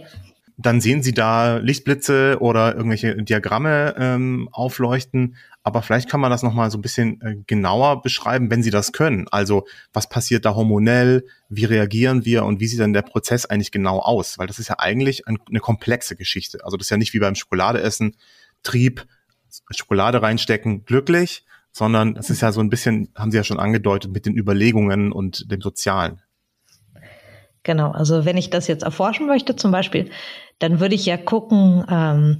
Dann 0.61 0.81
sehen 0.81 1.01
Sie 1.01 1.13
da 1.13 1.55
Lichtblitze 1.57 2.37
oder 2.41 2.75
irgendwelche 2.75 3.15
Diagramme 3.23 3.95
ähm, 3.97 4.49
aufleuchten. 4.51 5.37
Aber 5.63 5.81
vielleicht 5.81 6.09
kann 6.09 6.19
man 6.19 6.31
das 6.31 6.43
nochmal 6.43 6.69
so 6.69 6.77
ein 6.77 6.81
bisschen 6.81 7.21
äh, 7.21 7.37
genauer 7.47 8.01
beschreiben, 8.01 8.51
wenn 8.51 8.61
Sie 8.61 8.69
das 8.69 8.91
können. 8.91 9.25
Also 9.31 9.65
was 9.93 10.09
passiert 10.09 10.43
da 10.43 10.55
hormonell, 10.55 11.25
wie 11.47 11.63
reagieren 11.63 12.25
wir 12.25 12.43
und 12.43 12.59
wie 12.59 12.67
sieht 12.67 12.81
dann 12.81 12.91
der 12.91 13.03
Prozess 13.03 13.45
eigentlich 13.45 13.71
genau 13.71 13.99
aus? 13.99 14.37
Weil 14.37 14.47
das 14.47 14.59
ist 14.59 14.67
ja 14.67 14.79
eigentlich 14.79 15.29
ein, 15.29 15.37
eine 15.47 15.61
komplexe 15.61 16.17
Geschichte. 16.17 16.65
Also 16.65 16.75
das 16.75 16.87
ist 16.87 16.91
ja 16.91 16.97
nicht 16.97 17.13
wie 17.13 17.19
beim 17.19 17.35
Schokoladeessen, 17.35 18.17
Trieb, 18.61 19.05
Schokolade 19.71 20.21
reinstecken, 20.21 20.83
glücklich, 20.83 21.45
sondern 21.71 22.17
es 22.17 22.29
ist 22.29 22.41
ja 22.41 22.51
so 22.51 22.59
ein 22.59 22.69
bisschen, 22.69 23.13
haben 23.15 23.31
Sie 23.31 23.37
ja 23.37 23.45
schon 23.45 23.59
angedeutet, 23.59 24.11
mit 24.11 24.25
den 24.25 24.35
Überlegungen 24.35 25.13
und 25.13 25.49
dem 25.49 25.61
Sozialen. 25.61 26.21
Genau, 27.63 27.91
also 27.91 28.25
wenn 28.25 28.37
ich 28.37 28.49
das 28.49 28.67
jetzt 28.67 28.83
erforschen 28.83 29.27
möchte 29.27 29.55
zum 29.55 29.71
Beispiel, 29.71 30.09
dann 30.59 30.79
würde 30.79 30.95
ich 30.95 31.05
ja 31.05 31.17
gucken, 31.17 31.85
ähm, 31.89 32.37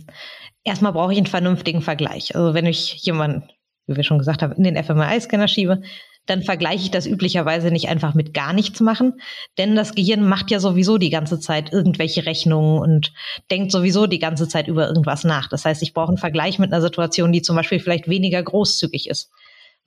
erstmal 0.63 0.93
brauche 0.93 1.11
ich 1.11 1.17
einen 1.17 1.27
vernünftigen 1.27 1.81
Vergleich. 1.81 2.35
Also 2.35 2.53
wenn 2.53 2.65
ich 2.65 2.93
jemanden, 3.03 3.49
wie 3.87 3.95
wir 3.95 4.03
schon 4.03 4.19
gesagt 4.19 4.41
haben, 4.41 4.53
in 4.53 4.63
den 4.63 4.81
fMRI-Scanner 4.81 5.47
schiebe, 5.47 5.81
dann 6.29 6.43
vergleiche 6.43 6.83
ich 6.83 6.91
das 6.91 7.07
üblicherweise 7.07 7.71
nicht 7.71 7.89
einfach 7.89 8.13
mit 8.13 8.33
gar 8.33 8.53
nichts 8.53 8.79
machen, 8.81 9.19
denn 9.57 9.75
das 9.75 9.95
Gehirn 9.95 10.27
macht 10.27 10.51
ja 10.51 10.59
sowieso 10.59 10.97
die 10.97 11.09
ganze 11.09 11.39
Zeit 11.39 11.73
irgendwelche 11.73 12.25
Rechnungen 12.25 12.79
und 12.79 13.13
denkt 13.49 13.71
sowieso 13.71 14.05
die 14.05 14.19
ganze 14.19 14.47
Zeit 14.47 14.67
über 14.67 14.87
irgendwas 14.87 15.23
nach. 15.23 15.49
Das 15.49 15.65
heißt, 15.65 15.81
ich 15.81 15.93
brauche 15.93 16.09
einen 16.09 16.17
Vergleich 16.17 16.59
mit 16.59 16.71
einer 16.71 16.81
Situation, 16.81 17.31
die 17.31 17.41
zum 17.41 17.55
Beispiel 17.55 17.79
vielleicht 17.79 18.07
weniger 18.07 18.43
großzügig 18.43 19.09
ist. 19.09 19.31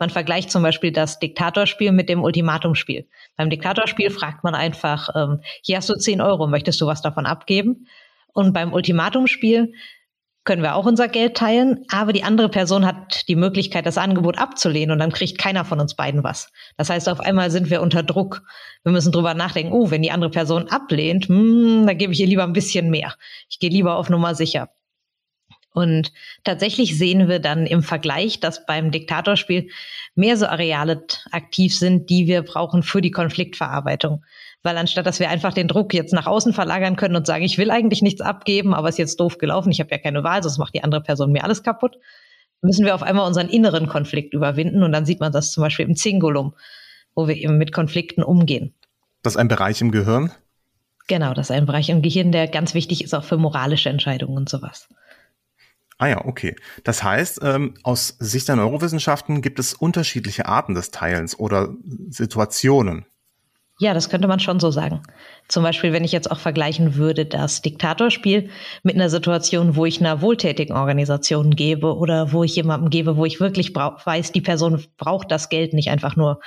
Man 0.02 0.10
vergleicht 0.10 0.50
zum 0.50 0.64
Beispiel 0.64 0.90
das 0.90 1.20
Diktatorspiel 1.20 1.92
mit 1.92 2.08
dem 2.08 2.24
Ultimatumspiel. 2.24 3.06
Beim 3.36 3.50
Diktatorspiel 3.50 4.10
fragt 4.10 4.42
man 4.42 4.52
einfach, 4.52 5.10
ähm, 5.14 5.42
hier 5.62 5.76
hast 5.76 5.88
du 5.88 5.94
10 5.94 6.20
Euro, 6.20 6.48
möchtest 6.48 6.80
du 6.80 6.88
was 6.88 7.02
davon 7.02 7.24
abgeben? 7.24 7.86
Und 8.32 8.52
beim 8.52 8.72
Ultimatumspiel 8.72 9.72
können 10.42 10.62
wir 10.62 10.74
auch 10.74 10.86
unser 10.86 11.06
Geld 11.06 11.36
teilen, 11.36 11.84
aber 11.88 12.12
die 12.12 12.24
andere 12.24 12.48
Person 12.48 12.84
hat 12.84 13.28
die 13.28 13.36
Möglichkeit, 13.36 13.86
das 13.86 13.96
Angebot 13.96 14.38
abzulehnen 14.38 14.90
und 14.90 14.98
dann 14.98 15.12
kriegt 15.12 15.38
keiner 15.38 15.64
von 15.64 15.78
uns 15.78 15.94
beiden 15.94 16.24
was. 16.24 16.50
Das 16.76 16.90
heißt, 16.90 17.08
auf 17.08 17.20
einmal 17.20 17.52
sind 17.52 17.70
wir 17.70 17.80
unter 17.80 18.02
Druck. 18.02 18.42
Wir 18.82 18.90
müssen 18.90 19.12
drüber 19.12 19.34
nachdenken, 19.34 19.72
oh, 19.72 19.92
wenn 19.92 20.02
die 20.02 20.10
andere 20.10 20.30
Person 20.32 20.66
ablehnt, 20.66 21.28
hm, 21.28 21.86
da 21.86 21.92
gebe 21.92 22.12
ich 22.12 22.18
ihr 22.18 22.26
lieber 22.26 22.42
ein 22.42 22.54
bisschen 22.54 22.90
mehr. 22.90 23.14
Ich 23.48 23.60
gehe 23.60 23.70
lieber 23.70 23.94
auf 23.94 24.10
Nummer 24.10 24.34
sicher. 24.34 24.68
Und 25.72 26.12
tatsächlich 26.44 26.98
sehen 26.98 27.28
wir 27.28 27.38
dann 27.38 27.66
im 27.66 27.82
Vergleich, 27.82 28.40
dass 28.40 28.66
beim 28.66 28.90
Diktatorspiel 28.90 29.68
mehr 30.14 30.36
so 30.36 30.46
Areale 30.46 31.04
aktiv 31.30 31.76
sind, 31.76 32.10
die 32.10 32.26
wir 32.26 32.42
brauchen 32.42 32.82
für 32.82 33.00
die 33.00 33.10
Konfliktverarbeitung. 33.10 34.22
Weil 34.62 34.76
anstatt 34.76 35.06
dass 35.06 35.18
wir 35.18 35.30
einfach 35.30 35.54
den 35.54 35.68
Druck 35.68 35.94
jetzt 35.94 36.12
nach 36.12 36.26
außen 36.26 36.52
verlagern 36.52 36.96
können 36.96 37.16
und 37.16 37.26
sagen, 37.26 37.44
ich 37.44 37.58
will 37.58 37.70
eigentlich 37.70 38.02
nichts 38.02 38.20
abgeben, 38.20 38.74
aber 38.74 38.88
es 38.88 38.94
ist 38.94 38.98
jetzt 38.98 39.20
doof 39.20 39.38
gelaufen, 39.38 39.72
ich 39.72 39.80
habe 39.80 39.90
ja 39.90 39.98
keine 39.98 40.22
Wahl, 40.22 40.42
sonst 40.42 40.58
macht 40.58 40.74
die 40.74 40.84
andere 40.84 41.02
Person 41.02 41.32
mir 41.32 41.42
alles 41.42 41.62
kaputt, 41.62 41.96
müssen 42.60 42.84
wir 42.84 42.94
auf 42.94 43.02
einmal 43.02 43.26
unseren 43.26 43.48
inneren 43.48 43.88
Konflikt 43.88 44.34
überwinden. 44.34 44.82
Und 44.82 44.92
dann 44.92 45.06
sieht 45.06 45.20
man 45.20 45.32
das 45.32 45.52
zum 45.52 45.62
Beispiel 45.62 45.86
im 45.86 45.96
Zingulum, 45.96 46.54
wo 47.14 47.28
wir 47.28 47.36
eben 47.36 47.56
mit 47.56 47.72
Konflikten 47.72 48.22
umgehen. 48.22 48.74
Das 49.22 49.34
ist 49.34 49.38
ein 49.38 49.48
Bereich 49.48 49.80
im 49.80 49.90
Gehirn? 49.90 50.32
Genau, 51.08 51.34
das 51.34 51.50
ist 51.50 51.56
ein 51.56 51.66
Bereich 51.66 51.88
im 51.88 52.02
Gehirn, 52.02 52.30
der 52.30 52.46
ganz 52.46 52.74
wichtig 52.74 53.02
ist 53.02 53.14
auch 53.14 53.24
für 53.24 53.36
moralische 53.36 53.88
Entscheidungen 53.88 54.36
und 54.36 54.48
sowas. 54.48 54.88
Ah 56.02 56.08
ja, 56.08 56.24
okay. 56.24 56.56
Das 56.82 57.04
heißt, 57.04 57.42
ähm, 57.44 57.74
aus 57.84 58.16
Sicht 58.18 58.48
der 58.48 58.56
Neurowissenschaften 58.56 59.40
gibt 59.40 59.60
es 59.60 59.72
unterschiedliche 59.72 60.46
Arten 60.46 60.74
des 60.74 60.90
Teilens 60.90 61.38
oder 61.38 61.76
Situationen. 62.08 63.06
Ja, 63.78 63.94
das 63.94 64.10
könnte 64.10 64.26
man 64.26 64.40
schon 64.40 64.58
so 64.58 64.72
sagen. 64.72 65.04
Zum 65.46 65.62
Beispiel, 65.62 65.92
wenn 65.92 66.02
ich 66.02 66.10
jetzt 66.10 66.28
auch 66.28 66.40
vergleichen 66.40 66.96
würde, 66.96 67.24
das 67.24 67.62
Diktatorspiel 67.62 68.50
mit 68.82 68.96
einer 68.96 69.10
Situation, 69.10 69.76
wo 69.76 69.86
ich 69.86 70.00
einer 70.00 70.20
wohltätigen 70.22 70.74
Organisation 70.74 71.54
gebe 71.54 71.96
oder 71.96 72.32
wo 72.32 72.42
ich 72.42 72.56
jemandem 72.56 72.90
gebe, 72.90 73.16
wo 73.16 73.24
ich 73.24 73.38
wirklich 73.38 73.72
weiß, 73.72 74.32
die 74.32 74.40
Person 74.40 74.84
braucht 74.98 75.30
das 75.30 75.50
Geld, 75.50 75.72
nicht 75.72 75.90
einfach 75.90 76.16
nur 76.16 76.40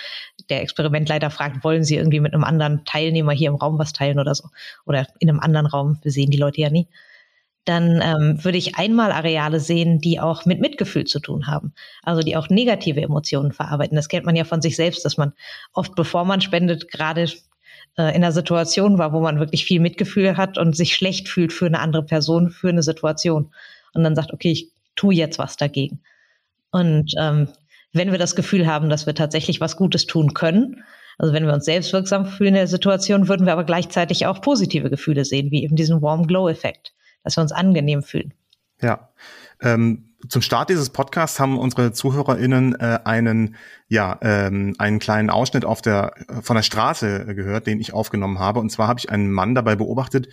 der 0.50 0.64
Experimentleiter 0.64 1.30
fragt, 1.30 1.64
wollen 1.64 1.86
Sie 1.86 1.96
irgendwie 1.96 2.20
mit 2.20 2.34
einem 2.34 2.44
anderen 2.44 2.84
Teilnehmer 2.84 3.32
hier 3.32 3.52
im 3.52 3.56
Raum 3.56 3.80
was 3.80 3.94
teilen 3.94 4.20
oder 4.20 4.36
so. 4.36 4.50
Oder 4.86 5.08
in 5.20 5.30
einem 5.30 5.40
anderen 5.40 5.66
Raum, 5.66 5.98
wir 6.02 6.12
sehen 6.12 6.30
die 6.30 6.38
Leute 6.38 6.60
ja 6.60 6.70
nie 6.70 6.90
dann 7.66 8.00
ähm, 8.02 8.44
würde 8.44 8.60
ich 8.60 8.76
einmal 8.76 9.12
Areale 9.12 9.60
sehen, 9.60 10.00
die 10.00 10.20
auch 10.20 10.46
mit 10.46 10.62
Mitgefühl 10.62 11.06
zu 11.06 11.20
tun 11.20 11.48
haben. 11.48 11.74
Also 12.04 12.22
die 12.22 12.38
auch 12.38 12.50
negative 12.50 13.02
Emotionen 13.02 13.52
verarbeiten. 13.52 13.96
Das 13.96 14.08
kennt 14.08 14.26
man 14.26 14.36
ja 14.36 14.44
von 14.44 14.62
sich 14.62 14.76
selbst, 14.76 15.04
dass 15.04 15.18
man 15.18 15.34
oft, 15.74 15.96
bevor 15.96 16.26
man 16.26 16.42
spendet, 16.42 16.92
gerade 16.92 17.24
äh, 17.98 18.16
in 18.16 18.24
einer 18.24 18.32
Situation 18.32 19.00
war, 19.00 19.14
wo 19.14 19.20
man 19.20 19.40
wirklich 19.40 19.66
viel 19.66 19.80
Mitgefühl 19.80 20.38
hat 20.38 20.60
und 20.60 20.76
sich 20.76 20.96
schlecht 20.96 21.28
fühlt 21.28 21.52
für 21.52 21.66
eine 21.66 21.80
andere 21.80 22.04
Person, 22.04 22.52
für 22.52 22.70
eine 22.70 22.84
Situation. 22.84 23.52
Und 23.94 24.04
dann 24.04 24.16
sagt, 24.16 24.32
okay, 24.32 24.52
ich 24.52 24.70
tue 24.96 25.16
jetzt 25.16 25.40
was 25.40 25.58
dagegen. 25.58 26.02
Und 26.70 27.14
ähm, 27.20 27.48
wenn 27.94 28.12
wir 28.12 28.20
das 28.20 28.36
Gefühl 28.36 28.68
haben, 28.68 28.90
dass 28.90 29.08
wir 29.08 29.16
tatsächlich 29.16 29.60
was 29.60 29.76
Gutes 29.76 30.06
tun 30.06 30.36
können, 30.36 30.84
also 31.18 31.34
wenn 31.34 31.48
wir 31.48 31.54
uns 31.54 31.66
selbstwirksam 31.66 32.28
fühlen 32.28 32.50
in 32.50 32.56
der 32.56 32.68
Situation, 32.68 33.28
würden 33.28 33.46
wir 33.48 33.54
aber 33.54 33.64
gleichzeitig 33.64 34.28
auch 34.28 34.42
positive 34.42 34.90
Gefühle 34.92 35.26
sehen, 35.26 35.50
wie 35.50 35.64
eben 35.64 35.76
diesen 35.76 36.02
Warm 36.04 36.28
Glow-Effekt 36.28 36.94
dass 37.26 37.38
wir 37.38 37.42
uns 37.42 37.52
angenehm 37.52 38.04
fühlen. 38.04 38.34
Ja. 38.82 39.10
Ähm, 39.62 40.16
zum 40.30 40.42
Start 40.42 40.70
dieses 40.70 40.90
Podcasts 40.90 41.40
haben 41.40 41.60
unsere 41.60 41.92
ZuhörerInnen 41.92 42.80
äh, 42.80 43.00
einen, 43.04 43.56
ja, 43.88 44.18
ähm, 44.22 44.76
einen 44.78 45.00
kleinen 45.00 45.30
Ausschnitt 45.30 45.66
auf 45.66 45.82
der, 45.82 46.14
von 46.42 46.56
der 46.56 46.64
Straße 46.64 47.36
gehört, 47.36 47.68
den 47.68 47.80
ich 47.80 47.94
aufgenommen 47.94 48.40
habe. 48.40 48.60
Und 48.60 48.72
zwar 48.72 48.88
habe 48.88 49.00
ich 49.00 49.10
einen 49.10 49.32
Mann 49.32 49.56
dabei 49.56 49.76
beobachtet, 49.76 50.30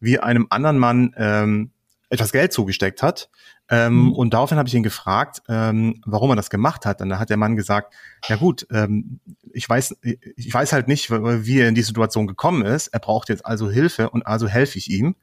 wie 0.00 0.18
einem 0.18 0.46
anderen 0.50 0.78
Mann 0.78 1.14
ähm, 1.16 1.70
etwas 2.10 2.32
Geld 2.32 2.52
zugesteckt 2.52 3.02
hat. 3.02 3.30
Ähm, 3.68 4.06
mhm. 4.06 4.12
Und 4.14 4.34
daraufhin 4.34 4.58
habe 4.58 4.68
ich 4.68 4.74
ihn 4.74 4.82
gefragt, 4.82 5.42
ähm, 5.48 6.02
warum 6.04 6.30
er 6.30 6.36
das 6.36 6.50
gemacht 6.50 6.84
hat. 6.84 7.00
Und 7.00 7.08
da 7.08 7.18
hat 7.18 7.30
der 7.30 7.36
Mann 7.36 7.54
gesagt, 7.54 7.94
ja 8.28 8.36
gut, 8.36 8.66
ähm, 8.72 9.20
ich 9.52 9.68
weiß, 9.68 9.96
ich 10.02 10.52
weiß 10.52 10.72
halt 10.72 10.88
nicht, 10.88 11.10
wie 11.10 11.60
er 11.60 11.68
in 11.68 11.76
die 11.76 11.82
Situation 11.82 12.26
gekommen 12.26 12.62
ist. 12.62 12.88
Er 12.88 12.98
braucht 12.98 13.28
jetzt 13.28 13.46
also 13.46 13.70
Hilfe 13.70 14.10
und 14.10 14.26
also 14.26 14.48
helfe 14.48 14.76
ich 14.78 14.90
ihm. 14.90 15.14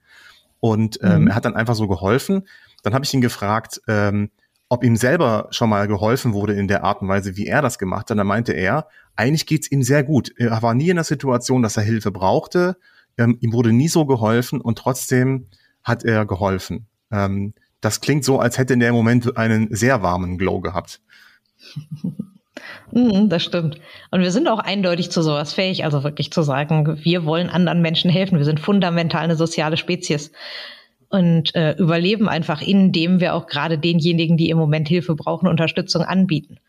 Und 0.60 1.00
ähm, 1.02 1.22
mhm. 1.22 1.28
er 1.28 1.36
hat 1.36 1.46
dann 1.46 1.56
einfach 1.56 1.76
so 1.76 1.88
geholfen. 1.88 2.48
Dann 2.84 2.94
habe 2.94 3.06
ich 3.06 3.14
ihn 3.14 3.22
gefragt, 3.22 3.82
ähm, 3.88 4.30
ob 4.70 4.84
ihm 4.84 4.96
selber 4.96 5.48
schon 5.52 5.70
mal 5.70 5.88
geholfen 5.88 6.34
wurde 6.34 6.54
in 6.54 6.68
der 6.68 6.84
Art 6.84 7.02
und 7.02 7.08
Weise, 7.08 7.38
wie 7.38 7.48
er 7.48 7.62
das 7.62 7.80
gemacht 7.80 8.10
hat. 8.10 8.18
Dann 8.18 8.28
meinte 8.28 8.54
er, 8.54 8.88
eigentlich 9.16 9.46
geht's 9.46 9.72
ihm 9.72 9.84
sehr 9.84 10.04
gut. 10.04 10.34
Er 10.38 10.62
war 10.62 10.74
nie 10.74 10.90
in 10.90 10.98
der 10.98 11.06
Situation, 11.06 11.62
dass 11.62 11.78
er 11.78 11.84
Hilfe 11.84 12.12
brauchte. 12.12 12.78
Ähm, 13.18 13.38
ihm 13.42 13.54
wurde 13.54 13.72
nie 13.72 13.88
so 13.88 14.06
geholfen 14.06 14.62
und 14.62 14.78
trotzdem 14.78 15.48
hat 15.84 16.04
er 16.04 16.26
geholfen. 16.26 16.88
Ähm, 17.12 17.54
das 17.82 18.02
klingt 18.02 18.26
so, 18.26 18.40
als 18.40 18.58
hätte 18.58 18.74
in 18.74 18.80
der 18.80 18.92
Moment 18.92 19.38
einen 19.38 19.74
sehr 19.74 20.02
warmen 20.02 20.38
Glow 20.38 20.60
gehabt. 20.60 21.02
Mhm, 22.92 23.30
das 23.30 23.44
stimmt. 23.44 23.80
Und 24.12 24.22
wir 24.22 24.32
sind 24.32 24.48
auch 24.48 24.60
eindeutig 24.60 25.12
zu 25.12 25.22
sowas 25.22 25.54
fähig, 25.54 25.84
also 25.84 26.04
wirklich 26.04 26.32
zu 26.32 26.42
sagen, 26.42 27.00
wir 27.04 27.26
wollen 27.26 27.50
anderen 27.50 27.82
Menschen 27.82 28.10
helfen. 28.10 28.38
Wir 28.38 28.46
sind 28.46 28.60
fundamental 28.60 29.24
eine 29.24 29.36
soziale 29.36 29.78
Spezies 29.78 30.32
und 31.10 31.56
äh, 31.56 31.74
überleben 31.74 32.28
einfach, 32.28 32.62
indem 32.62 33.20
wir 33.20 33.34
auch 33.34 33.48
gerade 33.48 33.78
denjenigen, 33.78 34.38
die 34.38 34.50
im 34.50 34.58
Moment 34.58 34.88
Hilfe 34.88 35.16
brauchen, 35.16 35.48
Unterstützung 35.48 36.04
anbieten. 36.04 36.60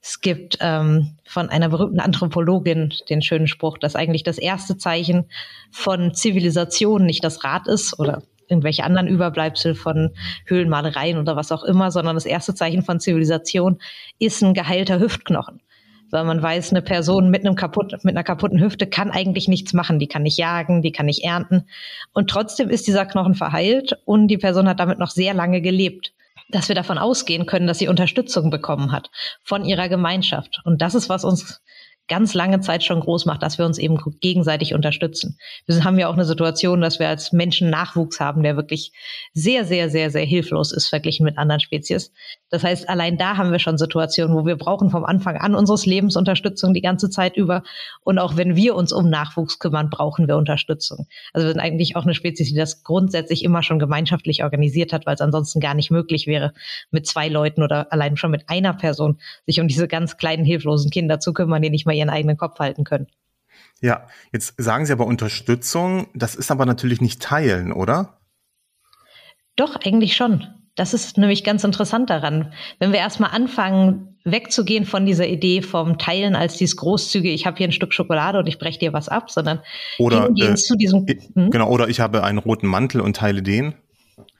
Es 0.00 0.20
gibt 0.20 0.58
ähm, 0.60 1.16
von 1.24 1.48
einer 1.48 1.70
berühmten 1.70 1.98
Anthropologin 1.98 2.92
den 3.08 3.22
schönen 3.22 3.46
Spruch, 3.46 3.78
dass 3.78 3.96
eigentlich 3.96 4.22
das 4.22 4.36
erste 4.36 4.76
Zeichen 4.76 5.24
von 5.70 6.12
Zivilisation 6.12 7.06
nicht 7.06 7.24
das 7.24 7.42
Rad 7.42 7.68
ist 7.68 7.98
oder 7.98 8.22
irgendwelche 8.48 8.84
anderen 8.84 9.08
Überbleibsel 9.08 9.74
von 9.74 10.10
Höhlenmalereien 10.46 11.18
oder 11.18 11.36
was 11.36 11.52
auch 11.52 11.64
immer, 11.64 11.90
sondern 11.90 12.16
das 12.16 12.26
erste 12.26 12.54
Zeichen 12.54 12.82
von 12.82 13.00
Zivilisation 13.00 13.78
ist 14.18 14.42
ein 14.42 14.54
geheilter 14.54 15.00
Hüftknochen. 15.00 15.60
Weil 16.10 16.24
man 16.24 16.42
weiß, 16.42 16.70
eine 16.70 16.82
Person 16.82 17.30
mit 17.30 17.44
einem 17.44 17.56
kaputt, 17.56 17.92
mit 18.04 18.14
einer 18.14 18.22
kaputten 18.22 18.60
Hüfte 18.60 18.86
kann 18.86 19.10
eigentlich 19.10 19.48
nichts 19.48 19.72
machen. 19.72 19.98
Die 19.98 20.06
kann 20.06 20.22
nicht 20.22 20.38
jagen, 20.38 20.82
die 20.82 20.92
kann 20.92 21.06
nicht 21.06 21.24
ernten. 21.24 21.64
Und 22.12 22.30
trotzdem 22.30 22.70
ist 22.70 22.86
dieser 22.86 23.06
Knochen 23.06 23.34
verheilt 23.34 23.98
und 24.04 24.28
die 24.28 24.38
Person 24.38 24.68
hat 24.68 24.80
damit 24.80 24.98
noch 24.98 25.10
sehr 25.10 25.34
lange 25.34 25.60
gelebt 25.60 26.12
dass 26.50 26.68
wir 26.68 26.74
davon 26.74 26.98
ausgehen 26.98 27.46
können, 27.46 27.66
dass 27.66 27.78
sie 27.78 27.88
Unterstützung 27.88 28.50
bekommen 28.50 28.92
hat 28.92 29.10
von 29.42 29.64
ihrer 29.64 29.88
Gemeinschaft. 29.88 30.60
Und 30.64 30.82
das 30.82 30.94
ist, 30.94 31.08
was 31.08 31.24
uns 31.24 31.62
ganz 32.08 32.34
lange 32.34 32.60
Zeit 32.60 32.84
schon 32.84 33.00
groß 33.00 33.24
macht, 33.26 33.42
dass 33.42 33.58
wir 33.58 33.64
uns 33.64 33.78
eben 33.78 33.98
gegenseitig 34.20 34.74
unterstützen. 34.74 35.38
Wir 35.66 35.84
haben 35.84 35.98
ja 35.98 36.08
auch 36.08 36.14
eine 36.14 36.24
Situation, 36.24 36.80
dass 36.80 36.98
wir 36.98 37.08
als 37.08 37.32
Menschen 37.32 37.70
Nachwuchs 37.70 38.20
haben, 38.20 38.42
der 38.42 38.56
wirklich 38.56 38.92
sehr, 39.32 39.64
sehr, 39.64 39.88
sehr, 39.88 40.10
sehr 40.10 40.24
hilflos 40.24 40.72
ist 40.72 40.88
verglichen 40.88 41.24
mit 41.24 41.38
anderen 41.38 41.60
Spezies. 41.60 42.12
Das 42.50 42.62
heißt, 42.62 42.88
allein 42.88 43.16
da 43.16 43.36
haben 43.36 43.52
wir 43.52 43.58
schon 43.58 43.78
Situationen, 43.78 44.36
wo 44.36 44.46
wir 44.46 44.56
brauchen 44.56 44.90
vom 44.90 45.04
Anfang 45.04 45.36
an 45.38 45.54
unseres 45.54 45.86
Lebens 45.86 46.16
Unterstützung 46.16 46.74
die 46.74 46.82
ganze 46.82 47.10
Zeit 47.10 47.36
über. 47.36 47.62
Und 48.04 48.18
auch 48.18 48.36
wenn 48.36 48.54
wir 48.54 48.74
uns 48.74 48.92
um 48.92 49.08
Nachwuchs 49.08 49.58
kümmern, 49.58 49.90
brauchen 49.90 50.28
wir 50.28 50.36
Unterstützung. 50.36 51.06
Also 51.32 51.46
wir 51.46 51.52
sind 51.52 51.60
eigentlich 51.60 51.96
auch 51.96 52.04
eine 52.04 52.14
Spezies, 52.14 52.48
die 52.50 52.54
das 52.54 52.82
grundsätzlich 52.84 53.44
immer 53.44 53.62
schon 53.62 53.78
gemeinschaftlich 53.78 54.44
organisiert 54.44 54.92
hat, 54.92 55.06
weil 55.06 55.14
es 55.14 55.20
ansonsten 55.20 55.60
gar 55.60 55.74
nicht 55.74 55.90
möglich 55.90 56.26
wäre, 56.26 56.52
mit 56.90 57.06
zwei 57.06 57.28
Leuten 57.28 57.62
oder 57.62 57.92
allein 57.92 58.16
schon 58.16 58.30
mit 58.30 58.48
einer 58.48 58.74
Person 58.74 59.18
sich 59.46 59.60
um 59.60 59.68
diese 59.68 59.88
ganz 59.88 60.16
kleinen 60.16 60.44
hilflosen 60.44 60.90
Kinder 60.90 61.18
zu 61.18 61.32
kümmern, 61.32 61.62
die 61.62 61.70
nicht 61.70 61.86
mal 61.94 61.98
ihren 61.98 62.10
eigenen 62.10 62.36
Kopf 62.36 62.58
halten 62.58 62.84
können. 62.84 63.06
Ja, 63.80 64.06
jetzt 64.32 64.54
sagen 64.56 64.86
Sie 64.86 64.92
aber 64.92 65.06
Unterstützung, 65.06 66.08
das 66.14 66.34
ist 66.34 66.50
aber 66.50 66.66
natürlich 66.66 67.00
nicht 67.00 67.22
teilen, 67.22 67.72
oder? 67.72 68.18
Doch, 69.56 69.76
eigentlich 69.76 70.16
schon. 70.16 70.46
Das 70.74 70.92
ist 70.92 71.18
nämlich 71.18 71.44
ganz 71.44 71.62
interessant 71.62 72.10
daran. 72.10 72.52
Wenn 72.80 72.92
wir 72.92 72.98
erstmal 72.98 73.30
anfangen, 73.30 74.18
wegzugehen 74.24 74.86
von 74.86 75.06
dieser 75.06 75.28
Idee 75.28 75.62
vom 75.62 75.98
Teilen 75.98 76.34
als 76.34 76.56
dieses 76.56 76.76
großzügige, 76.76 77.32
ich 77.32 77.46
habe 77.46 77.58
hier 77.58 77.68
ein 77.68 77.72
Stück 77.72 77.92
Schokolade 77.92 78.38
und 78.38 78.48
ich 78.48 78.58
breche 78.58 78.78
dir 78.78 78.92
was 78.92 79.08
ab, 79.08 79.30
sondern 79.30 79.60
oder, 79.98 80.30
äh, 80.36 80.54
zu 80.56 80.76
diesem. 80.76 81.06
Hm? 81.06 81.50
Genau, 81.50 81.68
oder 81.68 81.88
ich 81.88 82.00
habe 82.00 82.24
einen 82.24 82.38
roten 82.38 82.66
Mantel 82.66 83.00
und 83.02 83.16
teile 83.16 83.42
den. 83.42 83.74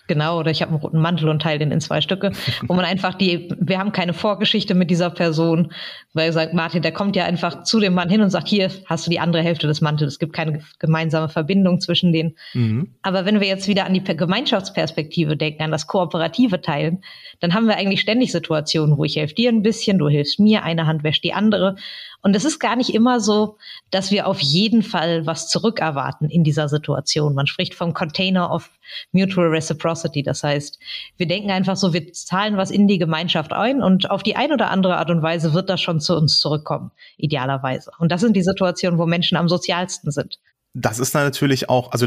Genau, 0.07 0.39
oder 0.39 0.51
ich 0.51 0.61
habe 0.61 0.71
einen 0.71 0.81
roten 0.81 1.01
Mantel 1.01 1.31
und 1.31 1.41
teile 1.41 1.61
den 1.61 1.73
in 1.73 1.81
zwei 1.81 2.03
Stücke, 2.03 2.33
wo 2.67 2.75
man 2.75 2.85
einfach 2.85 3.15
die, 3.15 3.49
wir 3.59 3.79
haben 3.79 3.93
keine 3.93 4.13
Vorgeschichte 4.13 4.75
mit 4.75 4.91
dieser 4.91 5.09
Person, 5.09 5.73
weil 6.13 6.31
sagt 6.33 6.53
Martin, 6.53 6.83
der 6.83 6.93
kommt 6.93 7.17
ja 7.17 7.25
einfach 7.25 7.63
zu 7.63 7.81
dem 7.81 7.95
Mann 7.95 8.11
hin 8.11 8.21
und 8.21 8.29
sagt, 8.29 8.49
hier 8.49 8.71
hast 8.85 9.07
du 9.07 9.11
die 9.11 9.19
andere 9.19 9.43
Hälfte 9.43 9.67
des 9.67 9.81
Mantels. 9.81 10.15
Es 10.15 10.19
gibt 10.19 10.35
keine 10.35 10.61
gemeinsame 10.79 11.31
Verbindung 11.31 11.81
zwischen 11.81 12.13
denen. 12.13 12.37
Mhm. 12.53 12.91
Aber 13.01 13.25
wenn 13.25 13.41
wir 13.41 13.49
jetzt 13.49 13.67
wieder 13.67 13.87
an 13.87 13.95
die 13.95 14.05
Gemeinschaftsperspektive 14.05 15.39
denken, 15.39 15.63
an 15.63 15.71
das 15.71 15.87
kooperative 15.87 16.61
Teilen, 16.61 17.03
dann 17.41 17.55
haben 17.55 17.67
wir 17.67 17.77
eigentlich 17.77 18.03
ständig 18.03 18.31
Situationen, 18.31 18.99
wo 18.99 19.05
ich 19.05 19.17
helfe 19.17 19.35
dir 19.35 19.51
ein 19.51 19.63
bisschen, 19.63 19.99
du 19.99 20.09
hilfst 20.09 20.39
mir, 20.39 20.65
eine 20.65 20.87
Hand 20.87 21.03
wäscht 21.03 21.25
die 21.25 21.33
andere. 21.33 21.77
Und 22.25 22.35
es 22.35 22.47
ist 22.47 22.59
gar 22.59 22.75
nicht 22.75 22.95
immer 22.95 23.21
so, 23.21 23.59
dass 23.91 24.11
wir 24.11 24.27
auf 24.27 24.41
jeden 24.41 24.83
Fall 24.83 25.27
was 25.27 25.51
zurückerwarten 25.51 26.31
in 26.31 26.43
dieser 26.43 26.71
Situation. 26.71 27.35
Man 27.35 27.47
spricht 27.47 27.75
vom 27.75 27.93
Container 27.93 28.51
of 28.51 28.71
Mutual 29.13 29.49
Reciprocity. 29.49 30.23
Das 30.23 30.43
heißt, 30.43 30.79
wir 31.19 31.29
denken 31.29 31.51
einfach 31.51 31.77
so, 31.77 31.93
wir 31.93 32.15
zahlen 32.15 32.57
was 32.57 32.71
in 32.71 32.89
die 32.89 32.97
Gemeinschaft 32.97 33.53
ein 33.53 33.83
und 33.83 34.11
auf 34.11 34.23
die 34.23 34.37
ein 34.37 34.53
oder 34.53 34.71
andere 34.71 34.97
Art 34.97 35.11
und 35.11 35.21
Weise 35.21 35.53
wird 35.53 35.69
das 35.69 35.83
schon 35.83 36.01
zu 36.01 36.17
uns 36.17 36.39
zurückkommen, 36.39 36.93
idealerweise. 37.19 37.91
Und 37.99 38.11
das 38.11 38.23
sind 38.23 38.35
die 38.35 38.43
Situationen, 38.43 38.99
wo 38.99 39.05
Menschen 39.05 39.37
am 39.37 39.47
sozialsten 39.47 40.11
sind. 40.11 40.39
Das 40.73 41.01
ist 41.01 41.15
natürlich 41.15 41.69
auch, 41.69 41.93
also 41.93 42.07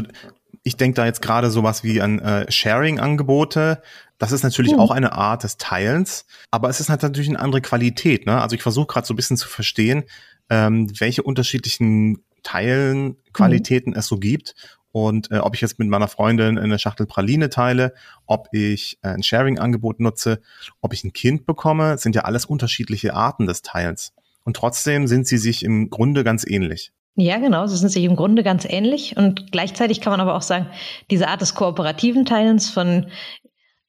ich 0.68 0.76
denke 0.76 0.96
da 0.96 1.06
jetzt 1.06 1.22
gerade 1.22 1.50
sowas 1.50 1.82
wie 1.82 2.00
an 2.00 2.18
äh, 2.18 2.50
Sharing-Angebote. 2.50 3.82
Das 4.18 4.32
ist 4.32 4.42
natürlich 4.42 4.72
hm. 4.72 4.80
auch 4.80 4.90
eine 4.90 5.12
Art 5.12 5.42
des 5.42 5.56
Teilens, 5.56 6.26
aber 6.50 6.68
es 6.68 6.80
ist 6.80 6.88
halt 6.90 7.02
natürlich 7.02 7.28
eine 7.28 7.40
andere 7.40 7.60
Qualität. 7.60 8.26
Ne? 8.26 8.40
Also 8.40 8.54
ich 8.54 8.62
versuche 8.62 8.86
gerade 8.86 9.06
so 9.06 9.14
ein 9.14 9.16
bisschen 9.16 9.36
zu 9.36 9.48
verstehen, 9.48 10.04
ähm, 10.50 10.88
welche 11.00 11.22
unterschiedlichen 11.22 12.22
Teilen, 12.42 13.16
Qualitäten 13.32 13.92
hm. 13.92 13.98
es 13.98 14.06
so 14.06 14.18
gibt 14.18 14.54
und 14.92 15.30
äh, 15.30 15.38
ob 15.38 15.54
ich 15.54 15.60
jetzt 15.60 15.78
mit 15.78 15.88
meiner 15.88 16.08
Freundin 16.08 16.58
eine 16.58 16.78
Schachtel 16.78 17.06
Praline 17.06 17.50
teile, 17.50 17.94
ob 18.26 18.48
ich 18.52 18.98
äh, 19.02 19.08
ein 19.08 19.22
Sharing-Angebot 19.22 20.00
nutze, 20.00 20.40
ob 20.80 20.92
ich 20.92 21.04
ein 21.04 21.12
Kind 21.12 21.46
bekomme, 21.46 21.98
sind 21.98 22.14
ja 22.14 22.22
alles 22.22 22.44
unterschiedliche 22.44 23.14
Arten 23.14 23.46
des 23.46 23.62
Teils. 23.62 24.12
Und 24.44 24.56
trotzdem 24.56 25.06
sind 25.06 25.26
sie 25.26 25.38
sich 25.38 25.64
im 25.64 25.90
Grunde 25.90 26.24
ganz 26.24 26.46
ähnlich. 26.46 26.92
Ja, 27.20 27.38
genau, 27.38 27.66
sie 27.66 27.76
sind 27.76 27.88
sich 27.88 28.04
im 28.04 28.14
Grunde 28.14 28.44
ganz 28.44 28.64
ähnlich. 28.64 29.16
Und 29.16 29.50
gleichzeitig 29.50 30.00
kann 30.00 30.12
man 30.12 30.20
aber 30.20 30.36
auch 30.36 30.42
sagen, 30.42 30.68
diese 31.10 31.26
Art 31.26 31.40
des 31.40 31.56
kooperativen 31.56 32.24
Teilens 32.24 32.70
von 32.70 33.08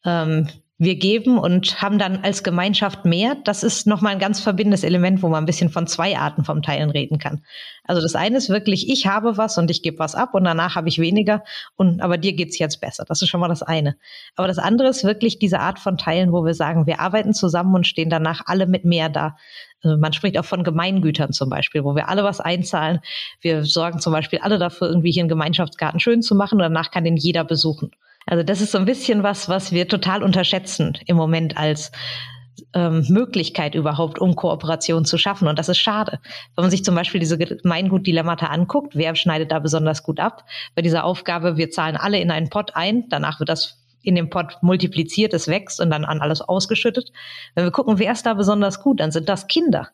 ähm, 0.03 0.47
wir 0.79 0.95
geben 0.95 1.37
und 1.37 1.79
haben 1.79 1.99
dann 1.99 2.23
als 2.23 2.41
Gemeinschaft 2.41 3.05
mehr. 3.05 3.35
Das 3.43 3.61
ist 3.61 3.85
nochmal 3.85 4.13
ein 4.13 4.19
ganz 4.19 4.39
verbindendes 4.39 4.83
Element, 4.83 5.21
wo 5.21 5.27
man 5.27 5.43
ein 5.43 5.45
bisschen 5.45 5.69
von 5.69 5.85
zwei 5.85 6.17
Arten 6.17 6.43
vom 6.43 6.63
Teilen 6.63 6.89
reden 6.89 7.19
kann. 7.19 7.43
Also 7.83 8.01
das 8.01 8.15
eine 8.15 8.37
ist 8.37 8.49
wirklich, 8.49 8.89
ich 8.89 9.05
habe 9.05 9.37
was 9.37 9.59
und 9.59 9.69
ich 9.69 9.83
gebe 9.83 9.99
was 9.99 10.15
ab 10.15 10.33
und 10.33 10.45
danach 10.45 10.75
habe 10.75 10.87
ich 10.87 10.97
weniger 10.97 11.43
und 11.75 12.01
aber 12.01 12.17
dir 12.17 12.33
geht's 12.33 12.57
jetzt 12.57 12.81
besser. 12.81 13.03
Das 13.05 13.21
ist 13.21 13.27
schon 13.27 13.41
mal 13.41 13.49
das 13.49 13.61
eine. 13.61 13.97
Aber 14.37 14.47
das 14.47 14.57
andere 14.57 14.87
ist 14.87 15.03
wirklich 15.03 15.37
diese 15.37 15.59
Art 15.59 15.77
von 15.77 15.97
Teilen, 15.97 16.31
wo 16.31 16.45
wir 16.45 16.55
sagen, 16.55 16.87
wir 16.87 16.99
arbeiten 16.99 17.33
zusammen 17.33 17.75
und 17.75 17.85
stehen 17.85 18.09
danach 18.09 18.43
alle 18.45 18.65
mit 18.65 18.85
mehr 18.85 19.09
da. 19.09 19.35
Also 19.81 19.97
man 19.97 20.13
spricht 20.13 20.37
auch 20.37 20.45
von 20.45 20.63
Gemeingütern 20.63 21.31
zum 21.31 21.49
Beispiel, 21.49 21.83
wo 21.83 21.95
wir 21.95 22.09
alle 22.09 22.23
was 22.23 22.39
einzahlen. 22.39 22.99
Wir 23.41 23.63
sorgen 23.65 23.99
zum 23.99 24.13
Beispiel 24.13 24.39
alle 24.39 24.59
dafür, 24.59 24.89
irgendwie 24.89 25.11
hier 25.11 25.21
einen 25.21 25.29
Gemeinschaftsgarten 25.29 25.99
schön 25.99 26.21
zu 26.21 26.35
machen 26.35 26.55
und 26.55 26.63
danach 26.63 26.91
kann 26.91 27.03
den 27.03 27.17
jeder 27.17 27.43
besuchen. 27.43 27.91
Also 28.25 28.43
das 28.43 28.61
ist 28.61 28.71
so 28.71 28.77
ein 28.77 28.85
bisschen 28.85 29.23
was, 29.23 29.49
was 29.49 29.71
wir 29.71 29.87
total 29.87 30.23
unterschätzen 30.23 30.97
im 31.07 31.17
Moment 31.17 31.57
als 31.57 31.91
ähm, 32.73 33.05
Möglichkeit 33.09 33.73
überhaupt, 33.75 34.19
um 34.19 34.35
Kooperation 34.35 35.05
zu 35.05 35.17
schaffen. 35.17 35.47
Und 35.47 35.57
das 35.57 35.69
ist 35.69 35.79
schade. 35.79 36.19
Wenn 36.55 36.63
man 36.63 36.71
sich 36.71 36.83
zum 36.83 36.95
Beispiel 36.95 37.19
diese 37.19 37.37
Gemeingut-Dilemmata 37.37 38.47
anguckt, 38.47 38.95
wer 38.95 39.15
schneidet 39.15 39.51
da 39.51 39.59
besonders 39.59 40.03
gut 40.03 40.19
ab? 40.19 40.43
Bei 40.75 40.81
dieser 40.81 41.05
Aufgabe, 41.05 41.57
wir 41.57 41.71
zahlen 41.71 41.97
alle 41.97 42.19
in 42.19 42.31
einen 42.31 42.49
Pot 42.49 42.75
ein, 42.75 43.05
danach 43.09 43.39
wird 43.39 43.49
das 43.49 43.77
in 44.01 44.15
dem 44.15 44.29
Pot 44.29 44.57
multipliziert, 44.61 45.33
es 45.33 45.47
wächst 45.47 45.79
und 45.79 45.89
dann 45.89 46.05
an 46.05 46.21
alles 46.21 46.41
ausgeschüttet. 46.41 47.11
Wenn 47.55 47.65
wir 47.65 47.71
gucken, 47.71 47.99
wer 47.99 48.11
ist 48.11 48.25
da 48.25 48.33
besonders 48.33 48.81
gut, 48.81 48.99
dann 48.99 49.11
sind 49.11 49.29
das 49.29 49.47
Kinder. 49.47 49.89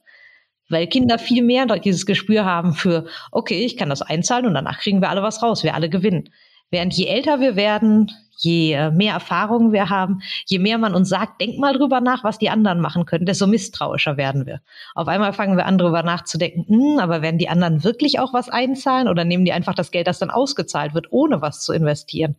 Weil 0.69 0.88
Kinder 0.88 1.19
viel 1.19 1.43
mehr 1.43 1.65
dieses 1.65 2.05
Gespür 2.05 2.45
haben 2.45 2.74
für, 2.74 3.05
okay, 3.31 3.65
ich 3.65 3.77
kann 3.77 3.89
das 3.89 4.01
einzahlen 4.01 4.47
und 4.47 4.55
danach 4.55 4.79
kriegen 4.79 5.01
wir 5.01 5.09
alle 5.09 5.21
was 5.21 5.43
raus, 5.43 5.63
wir 5.63 5.75
alle 5.75 5.89
gewinnen. 5.89 6.29
Während 6.71 6.93
je 6.93 7.05
älter 7.05 7.39
wir 7.39 7.55
werden, 7.55 8.12
je 8.38 8.74
äh, 8.74 8.91
mehr 8.91 9.13
Erfahrungen 9.13 9.71
wir 9.71 9.89
haben, 9.89 10.21
je 10.45 10.59
mehr 10.59 10.77
man 10.77 10.95
uns 10.95 11.09
sagt, 11.09 11.39
denk 11.39 11.57
mal 11.59 11.74
drüber 11.74 12.01
nach, 12.01 12.24
was 12.24 12.38
die 12.39 12.50
anderen 12.50 12.81
machen 12.81 13.05
können, 13.05 13.25
desto 13.25 13.47
misstrauischer 13.47 14.18
werden 14.18 14.46
wir. 14.46 14.61
Auf 14.94 15.07
einmal 15.07 15.33
fangen 15.33 15.57
wir 15.57 15.65
an, 15.65 15.77
drüber 15.77 16.03
nachzudenken, 16.03 16.65
hm, 16.68 17.00
aber 17.00 17.22
werden 17.22 17.37
die 17.37 17.50
anderen 17.50 17.83
wirklich 17.83 18.20
auch 18.20 18.33
was 18.33 18.50
einzahlen 18.50 19.07
oder 19.07 19.24
nehmen 19.24 19.46
die 19.46 19.53
einfach 19.53 19.75
das 19.75 19.91
Geld, 19.91 20.07
das 20.07 20.20
dann 20.20 20.31
ausgezahlt 20.31 20.94
wird, 20.94 21.11
ohne 21.11 21.41
was 21.41 21.63
zu 21.63 21.74
investieren? 21.74 22.35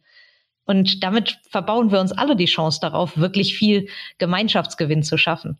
Und 0.66 1.02
damit 1.02 1.38
verbauen 1.48 1.92
wir 1.92 2.00
uns 2.00 2.12
alle 2.12 2.37
die 2.37 2.46
Chance 2.46 2.81
darauf, 2.81 3.16
wirklich 3.16 3.57
viel 3.57 3.88
Gemeinschaftsgewinn 4.18 5.02
zu 5.02 5.16
schaffen. 5.16 5.59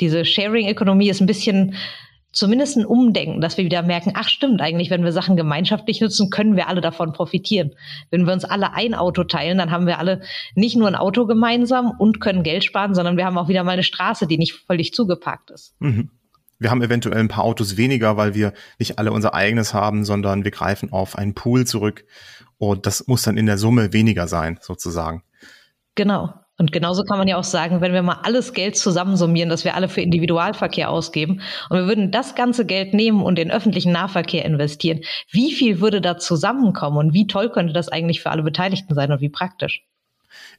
Diese 0.00 0.24
Sharing-Ökonomie 0.24 1.08
ist 1.08 1.20
ein 1.20 1.26
bisschen 1.26 1.76
zumindest 2.32 2.76
ein 2.76 2.84
Umdenken, 2.84 3.40
dass 3.40 3.56
wir 3.56 3.64
wieder 3.64 3.82
merken, 3.82 4.12
ach 4.14 4.28
stimmt, 4.28 4.60
eigentlich, 4.60 4.90
wenn 4.90 5.04
wir 5.04 5.12
Sachen 5.12 5.36
gemeinschaftlich 5.36 6.00
nutzen, 6.00 6.30
können 6.30 6.54
wir 6.54 6.68
alle 6.68 6.82
davon 6.82 7.12
profitieren. 7.12 7.72
Wenn 8.10 8.26
wir 8.26 8.32
uns 8.32 8.44
alle 8.44 8.74
ein 8.74 8.94
Auto 8.94 9.24
teilen, 9.24 9.58
dann 9.58 9.70
haben 9.70 9.86
wir 9.86 9.98
alle 9.98 10.20
nicht 10.54 10.76
nur 10.76 10.88
ein 10.88 10.94
Auto 10.94 11.26
gemeinsam 11.26 11.92
und 11.98 12.20
können 12.20 12.42
Geld 12.42 12.64
sparen, 12.64 12.94
sondern 12.94 13.16
wir 13.16 13.24
haben 13.24 13.38
auch 13.38 13.48
wieder 13.48 13.64
mal 13.64 13.72
eine 13.72 13.82
Straße, 13.82 14.26
die 14.26 14.38
nicht 14.38 14.52
völlig 14.52 14.92
zugeparkt 14.92 15.50
ist. 15.50 15.74
Mhm. 15.80 16.10
Wir 16.58 16.70
haben 16.70 16.82
eventuell 16.82 17.18
ein 17.18 17.28
paar 17.28 17.44
Autos 17.44 17.76
weniger, 17.76 18.16
weil 18.16 18.34
wir 18.34 18.54
nicht 18.78 18.98
alle 18.98 19.12
unser 19.12 19.34
eigenes 19.34 19.74
haben, 19.74 20.04
sondern 20.04 20.44
wir 20.44 20.50
greifen 20.50 20.90
auf 20.90 21.16
einen 21.16 21.34
Pool 21.34 21.66
zurück. 21.66 22.04
Und 22.58 22.86
das 22.86 23.06
muss 23.06 23.22
dann 23.22 23.36
in 23.36 23.46
der 23.46 23.58
Summe 23.58 23.92
weniger 23.92 24.28
sein, 24.28 24.58
sozusagen. 24.60 25.22
Genau. 25.94 26.32
Und 26.58 26.72
genauso 26.72 27.02
kann 27.02 27.18
man 27.18 27.28
ja 27.28 27.36
auch 27.36 27.44
sagen, 27.44 27.82
wenn 27.82 27.92
wir 27.92 28.02
mal 28.02 28.20
alles 28.22 28.54
Geld 28.54 28.78
zusammensummieren, 28.78 29.50
das 29.50 29.64
wir 29.64 29.74
alle 29.74 29.90
für 29.90 30.00
Individualverkehr 30.00 30.88
ausgeben, 30.88 31.42
und 31.68 31.76
wir 31.76 31.86
würden 31.86 32.10
das 32.10 32.34
ganze 32.34 32.64
Geld 32.64 32.94
nehmen 32.94 33.22
und 33.22 33.38
in 33.38 33.50
öffentlichen 33.50 33.92
Nahverkehr 33.92 34.44
investieren, 34.44 35.00
wie 35.30 35.52
viel 35.52 35.80
würde 35.80 36.00
da 36.00 36.16
zusammenkommen 36.16 36.96
und 36.96 37.12
wie 37.12 37.26
toll 37.26 37.50
könnte 37.50 37.74
das 37.74 37.90
eigentlich 37.90 38.22
für 38.22 38.30
alle 38.30 38.42
Beteiligten 38.42 38.94
sein 38.94 39.12
und 39.12 39.20
wie 39.20 39.28
praktisch? 39.28 39.82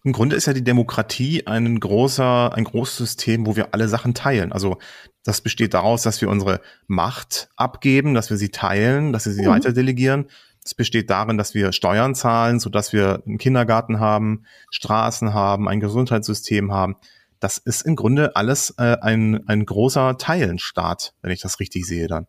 Im 0.03 0.13
Grunde 0.13 0.35
ist 0.35 0.45
ja 0.45 0.53
die 0.53 0.63
Demokratie 0.63 1.47
ein 1.47 1.79
großer, 1.79 2.53
ein 2.53 2.63
großes 2.63 2.97
System, 2.97 3.47
wo 3.47 3.55
wir 3.55 3.69
alle 3.73 3.87
Sachen 3.87 4.13
teilen. 4.13 4.51
Also 4.51 4.77
das 5.23 5.41
besteht 5.41 5.73
daraus, 5.73 6.03
dass 6.03 6.21
wir 6.21 6.29
unsere 6.29 6.61
Macht 6.87 7.49
abgeben, 7.55 8.13
dass 8.13 8.29
wir 8.29 8.37
sie 8.37 8.49
teilen, 8.49 9.13
dass 9.13 9.25
wir 9.25 9.33
sie 9.33 9.41
mhm. 9.41 9.49
weiter 9.49 9.73
delegieren 9.73 10.27
es 10.67 10.73
besteht 10.73 11.09
darin, 11.09 11.37
dass 11.37 11.53
wir 11.53 11.71
Steuern 11.71 12.13
zahlen, 12.13 12.59
so 12.59 12.69
dass 12.69 12.91
wir 12.91 13.23
einen 13.25 13.37
Kindergarten 13.37 14.01
haben, 14.01 14.43
Straßen 14.69 15.33
haben, 15.33 15.69
ein 15.69 15.79
Gesundheitssystem 15.79 16.73
haben. 16.73 16.97
Das 17.39 17.57
ist 17.57 17.83
im 17.83 17.95
Grunde 17.95 18.35
alles 18.35 18.73
äh, 18.77 18.97
ein, 19.01 19.47
ein 19.47 19.65
großer 19.65 20.17
Teilenstaat, 20.17 21.13
wenn 21.21 21.31
ich 21.31 21.39
das 21.39 21.61
richtig 21.61 21.85
sehe 21.85 22.07
dann. 22.07 22.27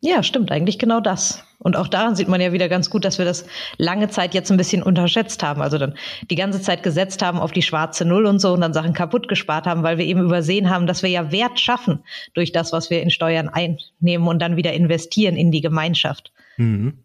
Ja, 0.00 0.22
stimmt, 0.22 0.50
eigentlich 0.50 0.78
genau 0.78 1.00
das. 1.00 1.44
Und 1.60 1.76
auch 1.76 1.88
daran 1.88 2.14
sieht 2.14 2.28
man 2.28 2.40
ja 2.40 2.52
wieder 2.52 2.68
ganz 2.68 2.90
gut, 2.90 3.04
dass 3.04 3.18
wir 3.18 3.24
das 3.24 3.46
lange 3.78 4.08
Zeit 4.08 4.34
jetzt 4.34 4.50
ein 4.50 4.56
bisschen 4.58 4.82
unterschätzt 4.82 5.42
haben. 5.42 5.62
Also 5.62 5.78
dann 5.78 5.94
die 6.28 6.34
ganze 6.34 6.60
Zeit 6.60 6.82
gesetzt 6.82 7.22
haben 7.22 7.38
auf 7.38 7.52
die 7.52 7.62
schwarze 7.62 8.04
Null 8.04 8.26
und 8.26 8.40
so 8.40 8.52
und 8.52 8.60
dann 8.60 8.74
Sachen 8.74 8.92
kaputt 8.92 9.28
gespart 9.28 9.66
haben, 9.66 9.82
weil 9.82 9.96
wir 9.96 10.04
eben 10.04 10.20
übersehen 10.20 10.68
haben, 10.68 10.86
dass 10.86 11.02
wir 11.02 11.08
ja 11.08 11.30
Wert 11.32 11.58
schaffen 11.58 12.00
durch 12.34 12.52
das, 12.52 12.72
was 12.72 12.90
wir 12.90 13.00
in 13.00 13.10
Steuern 13.10 13.48
einnehmen 13.48 14.28
und 14.28 14.40
dann 14.40 14.56
wieder 14.56 14.74
investieren 14.74 15.36
in 15.36 15.52
die 15.52 15.62
Gemeinschaft. 15.62 16.32
Mhm. 16.58 17.01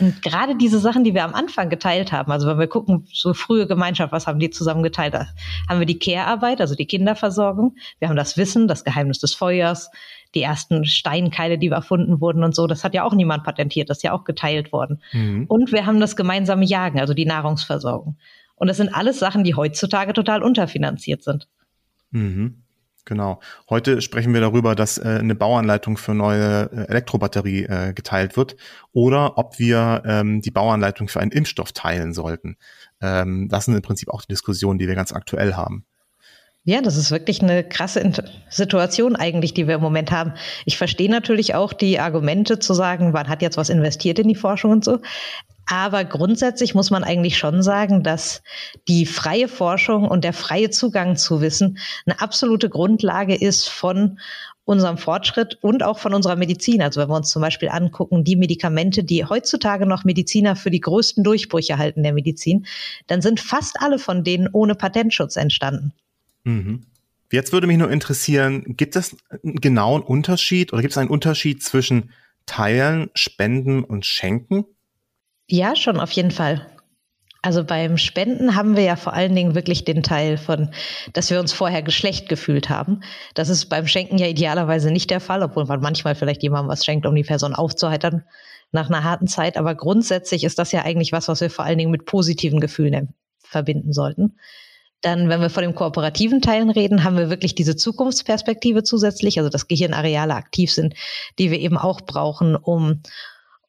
Und 0.00 0.20
gerade 0.20 0.56
diese 0.56 0.80
Sachen, 0.80 1.04
die 1.04 1.14
wir 1.14 1.24
am 1.24 1.34
Anfang 1.34 1.68
geteilt 1.68 2.10
haben, 2.12 2.32
also 2.32 2.48
wenn 2.48 2.58
wir 2.58 2.66
gucken, 2.66 3.06
so 3.12 3.34
frühe 3.34 3.66
Gemeinschaft, 3.66 4.12
was 4.12 4.26
haben 4.26 4.38
die 4.38 4.50
zusammen 4.50 4.82
geteilt? 4.82 5.14
Da 5.14 5.28
haben 5.68 5.78
wir 5.78 5.86
die 5.86 5.98
Care-Arbeit, 5.98 6.60
also 6.60 6.74
die 6.74 6.86
Kinderversorgung. 6.86 7.76
Wir 7.98 8.08
haben 8.08 8.16
das 8.16 8.36
Wissen, 8.36 8.66
das 8.68 8.84
Geheimnis 8.84 9.20
des 9.20 9.34
Feuers, 9.34 9.90
die 10.34 10.42
ersten 10.42 10.84
Steinkeile, 10.84 11.56
die 11.56 11.68
erfunden 11.68 12.20
wurden 12.20 12.42
und 12.42 12.54
so. 12.54 12.66
Das 12.66 12.84
hat 12.84 12.94
ja 12.94 13.04
auch 13.04 13.14
niemand 13.14 13.44
patentiert, 13.44 13.88
das 13.88 13.98
ist 13.98 14.02
ja 14.02 14.12
auch 14.12 14.24
geteilt 14.24 14.72
worden. 14.72 15.02
Mhm. 15.12 15.44
Und 15.46 15.72
wir 15.72 15.86
haben 15.86 16.00
das 16.00 16.16
gemeinsame 16.16 16.64
Jagen, 16.64 16.98
also 16.98 17.14
die 17.14 17.26
Nahrungsversorgung. 17.26 18.16
Und 18.56 18.68
das 18.68 18.78
sind 18.78 18.94
alles 18.94 19.18
Sachen, 19.18 19.44
die 19.44 19.54
heutzutage 19.54 20.12
total 20.12 20.42
unterfinanziert 20.42 21.22
sind. 21.22 21.48
Mhm. 22.10 22.62
Genau. 23.06 23.38
Heute 23.70 24.02
sprechen 24.02 24.34
wir 24.34 24.40
darüber, 24.40 24.74
dass 24.74 24.98
äh, 24.98 25.18
eine 25.20 25.36
Bauanleitung 25.36 25.96
für 25.96 26.12
neue 26.12 26.68
äh, 26.72 26.88
Elektrobatterie 26.88 27.62
äh, 27.62 27.92
geteilt 27.94 28.36
wird 28.36 28.56
oder 28.92 29.38
ob 29.38 29.60
wir 29.60 30.02
ähm, 30.04 30.42
die 30.42 30.50
Bauanleitung 30.50 31.06
für 31.06 31.20
einen 31.20 31.30
Impfstoff 31.30 31.70
teilen 31.70 32.12
sollten. 32.12 32.56
Ähm, 33.00 33.48
das 33.48 33.66
sind 33.66 33.76
im 33.76 33.82
Prinzip 33.82 34.10
auch 34.10 34.22
die 34.22 34.32
Diskussionen, 34.32 34.80
die 34.80 34.88
wir 34.88 34.96
ganz 34.96 35.12
aktuell 35.12 35.54
haben. 35.54 35.86
Ja, 36.64 36.82
das 36.82 36.96
ist 36.96 37.12
wirklich 37.12 37.40
eine 37.40 37.62
krasse 37.62 38.12
Situation 38.50 39.14
eigentlich, 39.14 39.54
die 39.54 39.68
wir 39.68 39.76
im 39.76 39.80
Moment 39.80 40.10
haben. 40.10 40.32
Ich 40.64 40.76
verstehe 40.76 41.08
natürlich 41.08 41.54
auch 41.54 41.72
die 41.72 42.00
Argumente 42.00 42.58
zu 42.58 42.74
sagen, 42.74 43.12
man 43.12 43.28
hat 43.28 43.40
jetzt 43.40 43.56
was 43.56 43.68
investiert 43.68 44.18
in 44.18 44.26
die 44.26 44.34
Forschung 44.34 44.72
und 44.72 44.84
so. 44.84 44.98
Aber 45.66 46.04
grundsätzlich 46.04 46.74
muss 46.74 46.90
man 46.90 47.02
eigentlich 47.02 47.36
schon 47.36 47.62
sagen, 47.62 48.04
dass 48.04 48.42
die 48.86 49.04
freie 49.04 49.48
Forschung 49.48 50.06
und 50.06 50.22
der 50.22 50.32
freie 50.32 50.70
Zugang 50.70 51.16
zu 51.16 51.40
Wissen 51.40 51.78
eine 52.06 52.20
absolute 52.20 52.68
Grundlage 52.68 53.34
ist 53.34 53.68
von 53.68 54.18
unserem 54.64 54.98
Fortschritt 54.98 55.58
und 55.62 55.82
auch 55.82 55.98
von 55.98 56.14
unserer 56.14 56.36
Medizin. 56.36 56.82
Also 56.82 57.00
wenn 57.00 57.08
wir 57.08 57.16
uns 57.16 57.30
zum 57.30 57.42
Beispiel 57.42 57.68
angucken, 57.68 58.24
die 58.24 58.36
Medikamente, 58.36 59.04
die 59.04 59.24
heutzutage 59.24 59.86
noch 59.86 60.04
Mediziner 60.04 60.56
für 60.56 60.70
die 60.70 60.80
größten 60.80 61.24
Durchbrüche 61.24 61.78
halten 61.78 62.02
der 62.02 62.12
Medizin, 62.12 62.66
dann 63.06 63.22
sind 63.22 63.40
fast 63.40 63.80
alle 63.80 63.98
von 63.98 64.24
denen 64.24 64.48
ohne 64.52 64.74
Patentschutz 64.74 65.36
entstanden. 65.36 65.92
Mhm. 66.44 66.82
Jetzt 67.32 67.52
würde 67.52 67.66
mich 67.66 67.78
nur 67.78 67.90
interessieren, 67.90 68.76
gibt 68.76 68.94
es 68.94 69.16
einen 69.42 69.56
genauen 69.56 70.02
Unterschied 70.02 70.72
oder 70.72 70.82
gibt 70.82 70.92
es 70.92 70.98
einen 70.98 71.10
Unterschied 71.10 71.62
zwischen 71.62 72.10
Teilen, 72.46 73.10
Spenden 73.14 73.82
und 73.82 74.06
Schenken? 74.06 74.64
Ja, 75.48 75.76
schon 75.76 76.00
auf 76.00 76.10
jeden 76.12 76.30
Fall. 76.30 76.66
Also 77.42 77.62
beim 77.62 77.96
Spenden 77.96 78.56
haben 78.56 78.74
wir 78.74 78.82
ja 78.82 78.96
vor 78.96 79.12
allen 79.12 79.34
Dingen 79.36 79.54
wirklich 79.54 79.84
den 79.84 80.02
Teil 80.02 80.36
von, 80.36 80.70
dass 81.12 81.30
wir 81.30 81.38
uns 81.38 81.52
vorher 81.52 81.82
geschlecht 81.82 82.28
gefühlt 82.28 82.68
haben. 82.70 83.02
Das 83.34 83.48
ist 83.48 83.66
beim 83.66 83.86
Schenken 83.86 84.18
ja 84.18 84.26
idealerweise 84.26 84.90
nicht 84.90 85.10
der 85.10 85.20
Fall, 85.20 85.44
obwohl 85.44 85.64
man 85.64 85.80
manchmal 85.80 86.16
vielleicht 86.16 86.42
jemandem 86.42 86.68
was 86.68 86.84
schenkt, 86.84 87.06
um 87.06 87.14
die 87.14 87.22
Person 87.22 87.54
aufzuheitern 87.54 88.24
nach 88.72 88.88
einer 88.88 89.04
harten 89.04 89.28
Zeit. 89.28 89.56
Aber 89.56 89.76
grundsätzlich 89.76 90.42
ist 90.42 90.58
das 90.58 90.72
ja 90.72 90.82
eigentlich 90.82 91.12
was, 91.12 91.28
was 91.28 91.40
wir 91.40 91.50
vor 91.50 91.64
allen 91.64 91.78
Dingen 91.78 91.92
mit 91.92 92.04
positiven 92.04 92.58
Gefühlen 92.58 93.14
verbinden 93.44 93.92
sollten. 93.92 94.38
Dann, 95.02 95.28
wenn 95.28 95.40
wir 95.40 95.50
von 95.50 95.62
den 95.62 95.76
kooperativen 95.76 96.40
Teilen 96.42 96.70
reden, 96.70 97.04
haben 97.04 97.16
wir 97.16 97.30
wirklich 97.30 97.54
diese 97.54 97.76
Zukunftsperspektive 97.76 98.82
zusätzlich, 98.82 99.38
also 99.38 99.50
dass 99.50 99.68
Gehirnareale 99.68 100.34
aktiv 100.34 100.72
sind, 100.72 100.94
die 101.38 101.52
wir 101.52 101.60
eben 101.60 101.78
auch 101.78 102.00
brauchen, 102.00 102.56
um 102.56 103.02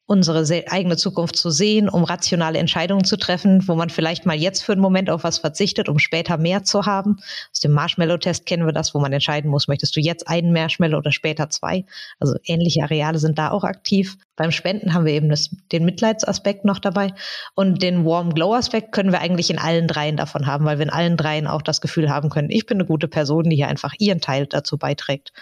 unsere 0.08 0.42
eigene 0.70 0.96
Zukunft 0.96 1.36
zu 1.36 1.50
sehen, 1.50 1.90
um 1.90 2.02
rationale 2.02 2.58
Entscheidungen 2.58 3.04
zu 3.04 3.18
treffen, 3.18 3.68
wo 3.68 3.74
man 3.74 3.90
vielleicht 3.90 4.24
mal 4.24 4.34
jetzt 4.34 4.62
für 4.64 4.72
einen 4.72 4.80
Moment 4.80 5.10
auf 5.10 5.22
was 5.22 5.36
verzichtet, 5.36 5.90
um 5.90 5.98
später 5.98 6.38
mehr 6.38 6.64
zu 6.64 6.86
haben. 6.86 7.18
Aus 7.52 7.60
dem 7.60 7.72
Marshmallow-Test 7.72 8.46
kennen 8.46 8.64
wir 8.64 8.72
das, 8.72 8.94
wo 8.94 9.00
man 9.00 9.12
entscheiden 9.12 9.50
muss, 9.50 9.68
möchtest 9.68 9.94
du 9.94 10.00
jetzt 10.00 10.26
einen 10.26 10.54
Marshmallow 10.54 10.96
oder 10.96 11.12
später 11.12 11.50
zwei? 11.50 11.84
Also 12.18 12.36
ähnliche 12.44 12.82
Areale 12.82 13.18
sind 13.18 13.38
da 13.38 13.50
auch 13.50 13.64
aktiv. 13.64 14.16
Beim 14.34 14.50
Spenden 14.50 14.94
haben 14.94 15.04
wir 15.04 15.12
eben 15.12 15.28
das, 15.28 15.50
den 15.72 15.84
Mitleidsaspekt 15.84 16.64
noch 16.64 16.78
dabei. 16.78 17.12
Und 17.54 17.82
den 17.82 18.06
Warm-Glow-Aspekt 18.06 18.92
können 18.92 19.12
wir 19.12 19.20
eigentlich 19.20 19.50
in 19.50 19.58
allen 19.58 19.88
dreien 19.88 20.16
davon 20.16 20.46
haben, 20.46 20.64
weil 20.64 20.78
wir 20.78 20.86
in 20.86 20.92
allen 20.92 21.18
dreien 21.18 21.46
auch 21.46 21.60
das 21.60 21.82
Gefühl 21.82 22.08
haben 22.08 22.30
können, 22.30 22.48
ich 22.48 22.64
bin 22.64 22.78
eine 22.78 22.86
gute 22.86 23.08
Person, 23.08 23.50
die 23.50 23.56
hier 23.56 23.68
einfach 23.68 23.92
ihren 23.98 24.22
Teil 24.22 24.46
dazu 24.46 24.78
beiträgt. 24.78 25.34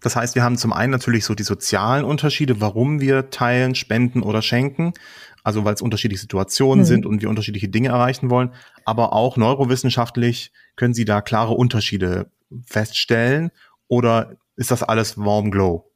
Das 0.00 0.16
heißt, 0.16 0.34
wir 0.34 0.42
haben 0.42 0.56
zum 0.56 0.72
einen 0.72 0.92
natürlich 0.92 1.24
so 1.24 1.34
die 1.34 1.42
sozialen 1.42 2.04
Unterschiede, 2.04 2.60
warum 2.60 3.00
wir 3.00 3.30
teilen, 3.30 3.74
spenden 3.74 4.22
oder 4.22 4.42
schenken. 4.42 4.92
Also 5.44 5.64
weil 5.64 5.74
es 5.74 5.82
unterschiedliche 5.82 6.20
Situationen 6.20 6.80
mhm. 6.80 6.88
sind 6.88 7.06
und 7.06 7.22
wir 7.22 7.30
unterschiedliche 7.30 7.68
Dinge 7.68 7.88
erreichen 7.88 8.30
wollen. 8.30 8.52
Aber 8.84 9.12
auch 9.12 9.36
neurowissenschaftlich 9.36 10.52
können 10.76 10.94
Sie 10.94 11.04
da 11.04 11.20
klare 11.20 11.54
Unterschiede 11.54 12.30
feststellen. 12.66 13.50
Oder 13.86 14.36
ist 14.56 14.70
das 14.70 14.82
alles 14.82 15.16
Warm 15.16 15.50
Glow? 15.50 15.87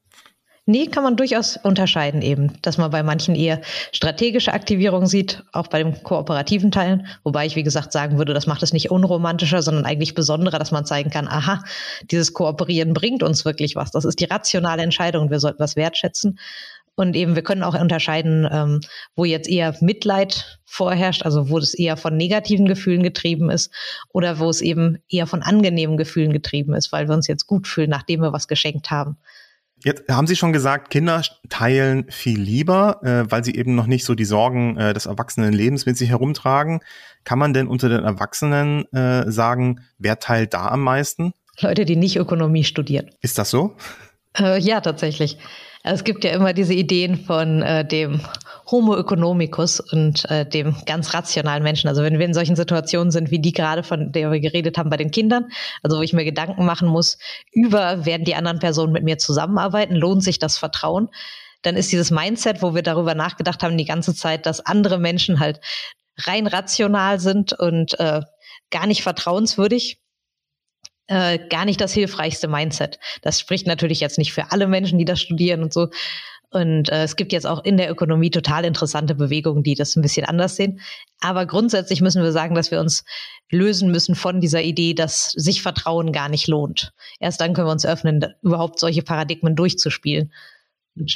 Nee, 0.65 0.87
kann 0.87 1.03
man 1.03 1.17
durchaus 1.17 1.57
unterscheiden 1.57 2.23
eben, 2.23 2.53
dass 2.63 2.79
man 2.79 2.93
bei 2.93 3.03
manchen 3.03 3.35
eher 3.35 3.61
strategische 3.91 4.53
Aktivierung 4.53 5.07
sieht, 5.07 5.43
auch 5.51 5.67
bei 5.67 5.83
den 5.83 6.01
kooperativen 6.05 6.71
Teilen. 6.71 7.09
Wobei 7.25 7.47
ich, 7.47 7.57
wie 7.57 7.65
gesagt, 7.65 7.91
sagen 7.91 8.17
würde, 8.17 8.33
das 8.33 8.47
macht 8.47 8.63
es 8.63 8.73
nicht 8.73 8.89
unromantischer, 8.93 9.61
sondern 9.61 9.87
eigentlich 9.87 10.15
besonderer, 10.15 10.61
dass 10.61 10.71
man 10.71 10.87
zeigen 10.87 11.11
kann, 11.11 11.27
aha, 11.27 11.65
dieses 12.13 12.33
Kooperieren 12.33 12.93
bringt 12.95 13.25
uns 13.25 13.45
wirklich 13.45 13.75
was. 13.75 13.91
Das 13.91 14.05
ist 14.05 14.21
die 14.21 14.27
rationale 14.27 14.85
Entscheidung. 14.85 15.31
Wir 15.31 15.41
sollten 15.41 15.59
das 15.59 15.75
wertschätzen. 15.75 16.39
Und 16.95 17.17
eben, 17.17 17.35
wir 17.35 17.43
können 17.43 17.65
auch 17.65 17.79
unterscheiden, 17.79 18.47
ähm, 18.49 18.81
wo 19.17 19.25
jetzt 19.25 19.49
eher 19.49 19.75
Mitleid 19.81 20.61
vorherrscht, 20.65 21.25
also 21.25 21.49
wo 21.49 21.59
es 21.59 21.75
eher 21.75 21.97
von 21.97 22.17
negativen 22.17 22.67
Gefühlen 22.67 23.03
getrieben 23.03 23.51
ist 23.51 23.73
oder 24.13 24.39
wo 24.39 24.49
es 24.49 24.61
eben 24.61 24.99
eher 25.09 25.27
von 25.27 25.43
angenehmen 25.43 25.97
Gefühlen 25.97 26.33
getrieben 26.33 26.75
ist, 26.75 26.93
weil 26.93 27.09
wir 27.09 27.15
uns 27.15 27.27
jetzt 27.27 27.47
gut 27.47 27.67
fühlen, 27.67 27.91
nachdem 27.91 28.21
wir 28.21 28.33
was 28.33 28.47
geschenkt 28.47 28.91
haben. 28.91 29.17
Jetzt 29.85 30.09
haben 30.09 30.27
Sie 30.27 30.37
schon 30.37 30.53
gesagt, 30.53 30.91
Kinder 30.91 31.23
teilen 31.49 32.07
viel 32.11 32.41
lieber, 32.41 33.01
äh, 33.03 33.31
weil 33.31 33.45
sie 33.45 33.55
eben 33.55 33.75
noch 33.75 33.87
nicht 33.87 34.05
so 34.05 34.15
die 34.15 34.25
Sorgen 34.25 34.77
äh, 34.77 34.95
des 34.95 35.07
Erwachsenenlebens 35.07 35.87
mit 35.87 35.97
sich 35.97 36.11
herumtragen. 36.11 36.81
Kann 37.25 37.39
man 37.39 37.53
denn 37.53 37.69
unter 37.69 37.89
den 37.89 38.05
Erwachsenen 38.05 38.85
äh, 38.93 39.31
sagen, 39.31 39.81
wer 39.99 40.19
teilt 40.19 40.55
da 40.55 40.69
am 40.69 40.83
meisten? 40.83 41.33
Leute, 41.61 41.85
die 41.85 41.97
nicht 41.97 42.17
Ökonomie 42.17 42.65
studieren. 42.65 43.11
Ist 43.21 43.39
das 43.39 43.51
so? 43.51 43.77
Äh, 44.39 44.59
ja, 44.61 44.81
tatsächlich. 44.81 45.39
Es 45.85 46.05
gibt 46.05 46.25
ja 46.25 46.31
immer 46.33 46.53
diese 46.53 46.75
Ideen 46.75 47.17
von 47.17 47.63
äh, 47.63 47.87
dem 47.87 48.21
Homo 48.71 48.97
economicus 48.97 49.81
und 49.81 50.29
äh, 50.31 50.47
dem 50.47 50.77
ganz 50.87 51.15
rationalen 51.15 51.63
Menschen. 51.63 51.89
Also 51.89 52.03
wenn 52.03 52.19
wir 52.19 52.27
in 52.27 52.35
solchen 52.35 52.57
Situationen 52.57 53.11
sind, 53.11 53.31
wie 53.31 53.41
die 53.41 53.53
gerade, 53.53 53.83
von 53.83 54.13
der 54.13 54.31
wir 54.31 54.41
geredet 54.41 54.79
haben 54.79 54.91
bei 54.91 54.97
den 54.97 55.11
Kindern, 55.11 55.49
also 55.83 55.99
wo 55.99 56.03
ich 56.03 56.13
mir 56.13 56.25
Gedanken 56.25 56.65
machen 56.65 56.89
muss, 56.89 57.19
über 57.53 58.05
werden 58.05 58.25
die 58.25 58.35
anderen 58.35 58.59
Personen 58.59 58.93
mit 58.93 59.05
mir 59.05 59.19
zusammenarbeiten, 59.19 59.95
lohnt 59.95 60.23
sich 60.23 60.39
das 60.39 60.59
Vertrauen, 60.59 61.09
dann 61.63 61.77
ist 61.77 61.93
dieses 61.93 62.11
Mindset, 62.11 62.63
wo 62.63 62.75
wir 62.75 62.83
darüber 62.83 63.15
nachgedacht 63.15 63.63
haben 63.63 63.79
die 63.79 63.85
ganze 63.85 64.15
Zeit, 64.15 64.47
dass 64.47 64.65
andere 64.65 64.99
Menschen 64.99 65.41
halt 65.41 65.61
rein 66.19 66.47
rational 66.47 67.21
sind 67.21 67.53
und 67.53 67.99
äh, 67.99 68.21
gar 68.71 68.87
nicht 68.87 69.03
vertrauenswürdig, 69.03 69.99
äh, 71.07 71.39
gar 71.49 71.65
nicht 71.65 71.81
das 71.81 71.93
hilfreichste 71.93 72.49
Mindset. 72.49 72.99
Das 73.23 73.41
spricht 73.41 73.67
natürlich 73.67 74.01
jetzt 74.01 74.19
nicht 74.19 74.33
für 74.33 74.51
alle 74.51 74.67
Menschen, 74.67 74.99
die 74.99 75.05
das 75.05 75.21
studieren 75.21 75.63
und 75.63 75.73
so. 75.73 75.89
Und 76.53 76.91
äh, 76.91 77.05
es 77.05 77.17
gibt 77.17 77.33
jetzt 77.33 77.47
auch 77.47 77.65
in 77.65 77.79
der 77.79 77.91
Ökonomie 77.91 78.29
total 78.29 78.67
interessante 78.67 79.15
Bewegungen, 79.15 79.63
die 79.63 79.75
das 79.75 79.97
ein 79.97 80.03
bisschen 80.03 80.27
anders 80.27 80.57
sehen. 80.57 80.81
Aber 81.21 81.47
grundsätzlich 81.47 82.03
müssen 82.03 82.23
wir 82.23 82.31
sagen, 82.31 82.55
dass 82.55 82.71
wir 82.71 82.79
uns 82.79 83.05
lösen 83.51 83.91
müssen 83.91 84.15
von 84.15 84.39
dieser 84.41 84.61
Idee, 84.61 84.93
dass 84.93 85.31
sich 85.31 85.63
Vertrauen 85.63 86.13
gar 86.13 86.29
nicht 86.29 86.49
lohnt. 86.49 86.93
Erst 87.21 87.41
dann 87.41 87.55
können 87.55 87.69
wir 87.69 87.73
uns 87.73 87.87
öffnen, 87.87 88.35
überhaupt 88.43 88.79
solche 88.79 89.03
Paradigmen 89.03 89.57
durchzuspielen. 89.57 90.31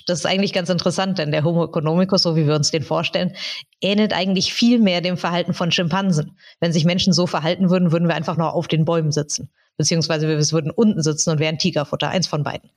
Das 0.06 0.20
ist 0.20 0.26
eigentlich 0.26 0.54
ganz 0.54 0.70
interessant, 0.70 1.18
denn 1.18 1.32
der 1.32 1.44
Homo 1.44 1.66
economicus, 1.66 2.22
so 2.22 2.34
wie 2.34 2.46
wir 2.46 2.54
uns 2.54 2.70
den 2.70 2.82
vorstellen, 2.82 3.34
ähnelt 3.82 4.14
eigentlich 4.14 4.54
viel 4.54 4.78
mehr 4.78 5.02
dem 5.02 5.18
Verhalten 5.18 5.52
von 5.52 5.70
Schimpansen. 5.70 6.38
Wenn 6.60 6.72
sich 6.72 6.86
Menschen 6.86 7.12
so 7.12 7.26
verhalten 7.26 7.68
würden, 7.68 7.92
würden 7.92 8.08
wir 8.08 8.14
einfach 8.14 8.38
nur 8.38 8.54
auf 8.54 8.68
den 8.68 8.86
Bäumen 8.86 9.12
sitzen. 9.12 9.50
Beziehungsweise 9.76 10.28
wir 10.28 10.38
würden 10.38 10.70
unten 10.70 11.02
sitzen 11.02 11.28
und 11.28 11.40
wären 11.40 11.58
Tigerfutter, 11.58 12.08
eins 12.08 12.26
von 12.26 12.42
beiden. 12.42 12.70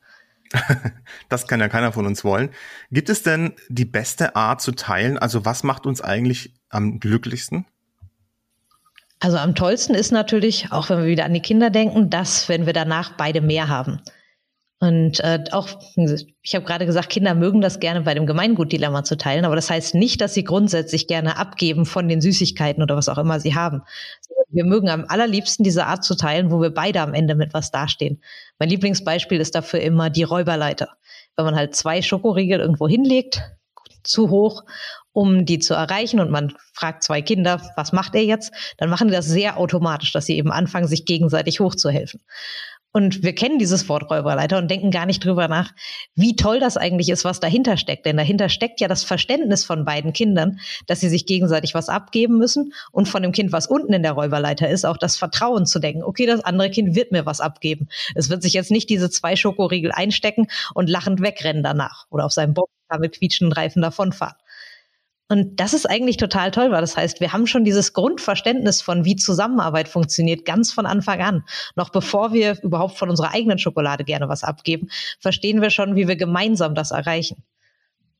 das 1.29 1.47
kann 1.47 1.59
ja 1.59 1.69
keiner 1.69 1.91
von 1.91 2.05
uns 2.05 2.23
wollen. 2.23 2.49
Gibt 2.91 3.09
es 3.09 3.23
denn 3.23 3.53
die 3.69 3.85
beste 3.85 4.35
Art 4.35 4.61
zu 4.61 4.71
teilen? 4.71 5.17
Also 5.17 5.45
was 5.45 5.63
macht 5.63 5.85
uns 5.85 6.01
eigentlich 6.01 6.53
am 6.69 6.99
glücklichsten? 6.99 7.65
Also 9.19 9.37
am 9.37 9.53
tollsten 9.53 9.95
ist 9.95 10.11
natürlich, 10.11 10.71
auch 10.71 10.89
wenn 10.89 10.99
wir 10.99 11.07
wieder 11.07 11.25
an 11.25 11.33
die 11.33 11.41
Kinder 11.41 11.69
denken, 11.69 12.09
dass, 12.09 12.47
wenn 12.47 12.65
wir 12.65 12.73
danach 12.73 13.17
beide 13.17 13.41
mehr 13.41 13.67
haben. 13.67 14.01
Und 14.81 15.19
äh, 15.19 15.43
auch, 15.51 15.67
ich 16.41 16.55
habe 16.55 16.65
gerade 16.65 16.85
gesagt, 16.85 17.09
Kinder 17.09 17.35
mögen 17.35 17.59
das 17.59 17.81
gerne 17.81 18.01
bei 18.01 18.13
dem 18.13 18.25
Gemeingutdilemma 18.25 19.03
zu 19.03 19.17
teilen, 19.17 19.43
aber 19.43 19.57
das 19.57 19.69
heißt 19.69 19.93
nicht, 19.93 20.21
dass 20.21 20.33
sie 20.33 20.45
grundsätzlich 20.45 21.07
gerne 21.07 21.35
abgeben 21.35 21.85
von 21.85 22.07
den 22.07 22.21
Süßigkeiten 22.21 22.81
oder 22.81 22.95
was 22.95 23.09
auch 23.09 23.17
immer 23.17 23.41
sie 23.41 23.55
haben. 23.55 23.81
Wir 24.51 24.65
mögen 24.65 24.89
am 24.89 25.05
allerliebsten 25.07 25.63
diese 25.63 25.85
Art 25.85 26.03
zu 26.03 26.15
teilen, 26.15 26.51
wo 26.51 26.61
wir 26.61 26.71
beide 26.71 27.01
am 27.01 27.13
Ende 27.13 27.35
mit 27.35 27.53
was 27.53 27.71
dastehen. 27.71 28.21
Mein 28.57 28.69
Lieblingsbeispiel 28.69 29.39
ist 29.39 29.55
dafür 29.55 29.81
immer 29.81 30.09
die 30.09 30.23
Räuberleiter. 30.23 30.89
Wenn 31.35 31.45
man 31.45 31.55
halt 31.55 31.75
zwei 31.75 32.01
Schokoriegel 32.01 32.59
irgendwo 32.59 32.87
hinlegt, 32.87 33.41
zu 34.03 34.29
hoch, 34.29 34.63
um 35.11 35.45
die 35.45 35.59
zu 35.59 35.73
erreichen 35.73 36.19
und 36.19 36.31
man 36.31 36.53
fragt 36.73 37.03
zwei 37.03 37.21
Kinder, 37.21 37.61
was 37.75 37.91
macht 37.91 38.15
er 38.15 38.23
jetzt, 38.23 38.53
dann 38.77 38.89
machen 38.89 39.07
die 39.07 39.13
das 39.13 39.25
sehr 39.25 39.57
automatisch, 39.57 40.11
dass 40.11 40.25
sie 40.25 40.37
eben 40.37 40.51
anfangen, 40.51 40.87
sich 40.87 41.05
gegenseitig 41.05 41.59
hochzuhelfen. 41.59 42.21
Und 42.91 43.21
wir 43.21 43.35
kennen 43.35 43.59
dieses 43.59 43.87
Wort 43.87 44.09
Räuberleiter 44.09 44.57
und 44.57 44.69
denken 44.69 44.89
gar 44.89 45.05
nicht 45.05 45.23
drüber 45.23 45.47
nach, 45.47 45.71
wie 46.15 46.35
toll 46.35 46.59
das 46.59 46.75
eigentlich 46.75 47.09
ist, 47.09 47.23
was 47.23 47.39
dahinter 47.39 47.77
steckt. 47.77 48.05
Denn 48.07 48.17
dahinter 48.17 48.49
steckt 48.49 48.81
ja 48.81 48.87
das 48.87 49.03
Verständnis 49.03 49.63
von 49.63 49.85
beiden 49.85 50.11
Kindern, 50.11 50.59
dass 50.87 50.99
sie 50.99 51.09
sich 51.09 51.27
gegenseitig 51.27 51.75
was 51.75 51.87
abgeben 51.87 52.39
müssen 52.39 52.73
und 52.91 53.07
von 53.07 53.21
dem 53.21 53.31
Kind, 53.31 53.51
was 53.51 53.67
unten 53.67 53.93
in 53.93 54.01
der 54.01 54.13
Räuberleiter 54.13 54.67
ist, 54.67 54.85
auch 54.85 54.97
das 54.97 55.17
Vertrauen 55.17 55.67
zu 55.67 55.79
denken, 55.79 56.03
okay, 56.03 56.25
das 56.25 56.43
andere 56.43 56.71
Kind 56.71 56.95
wird 56.95 57.11
mir 57.11 57.27
was 57.27 57.41
abgeben. 57.41 57.89
Es 58.15 58.29
wird 58.31 58.41
sich 58.41 58.53
jetzt 58.53 58.71
nicht 58.71 58.89
diese 58.89 59.11
zwei 59.11 59.35
Schokoriegel 59.35 59.91
einstecken 59.91 60.47
und 60.73 60.89
lachend 60.89 61.21
wegrennen 61.21 61.61
danach 61.61 62.05
oder 62.09 62.25
auf 62.25 62.33
seinem 62.33 62.55
Bock 62.55 62.69
mit 62.97 63.19
quietschenden 63.19 63.53
Reifen 63.53 63.83
davonfahren. 63.83 64.35
Und 65.31 65.59
das 65.59 65.75
ist 65.75 65.87
eigentlich 65.87 66.17
total 66.17 66.49
toll, 66.49 66.71
weil 66.71 66.81
das 66.81 66.97
heißt, 66.97 67.21
wir 67.21 67.31
haben 67.31 67.45
schon 67.45 67.63
dieses 67.63 67.93
Grundverständnis 67.93 68.81
von, 68.81 69.05
wie 69.05 69.15
Zusammenarbeit 69.15 69.87
funktioniert, 69.87 70.43
ganz 70.43 70.73
von 70.73 70.87
Anfang 70.87 71.21
an. 71.21 71.43
Noch 71.75 71.91
bevor 71.91 72.33
wir 72.33 72.57
überhaupt 72.63 72.97
von 72.97 73.11
unserer 73.11 73.31
eigenen 73.31 73.59
Schokolade 73.59 74.03
gerne 74.03 74.27
was 74.27 74.43
abgeben, 74.43 74.89
verstehen 75.19 75.61
wir 75.61 75.69
schon, 75.69 75.95
wie 75.95 76.07
wir 76.07 76.15
gemeinsam 76.15 76.73
das 76.73 76.89
erreichen. 76.89 77.43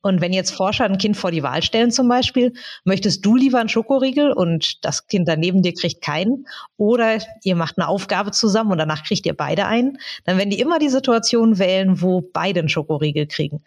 Und 0.02 0.20
wenn 0.20 0.32
jetzt 0.32 0.52
Forscher 0.52 0.84
ein 0.84 0.98
Kind 0.98 1.16
vor 1.16 1.32
die 1.32 1.42
Wahl 1.42 1.62
stellen 1.62 1.90
zum 1.90 2.08
Beispiel, 2.08 2.54
möchtest 2.84 3.26
du 3.26 3.36
lieber 3.36 3.58
einen 3.58 3.68
Schokoriegel 3.68 4.32
und 4.32 4.84
das 4.84 5.08
Kind 5.08 5.28
daneben 5.28 5.62
dir 5.62 5.74
kriegt 5.74 6.02
keinen 6.02 6.46
oder 6.76 7.18
ihr 7.42 7.56
macht 7.56 7.76
eine 7.76 7.88
Aufgabe 7.88 8.30
zusammen 8.30 8.70
und 8.70 8.78
danach 8.78 9.02
kriegt 9.02 9.26
ihr 9.26 9.36
beide 9.36 9.66
einen, 9.66 9.98
dann 10.24 10.38
werden 10.38 10.50
die 10.50 10.60
immer 10.60 10.78
die 10.78 10.88
Situation 10.88 11.58
wählen, 11.58 12.00
wo 12.00 12.22
beide 12.22 12.60
einen 12.60 12.70
Schokoriegel 12.70 13.26
kriegen. 13.26 13.62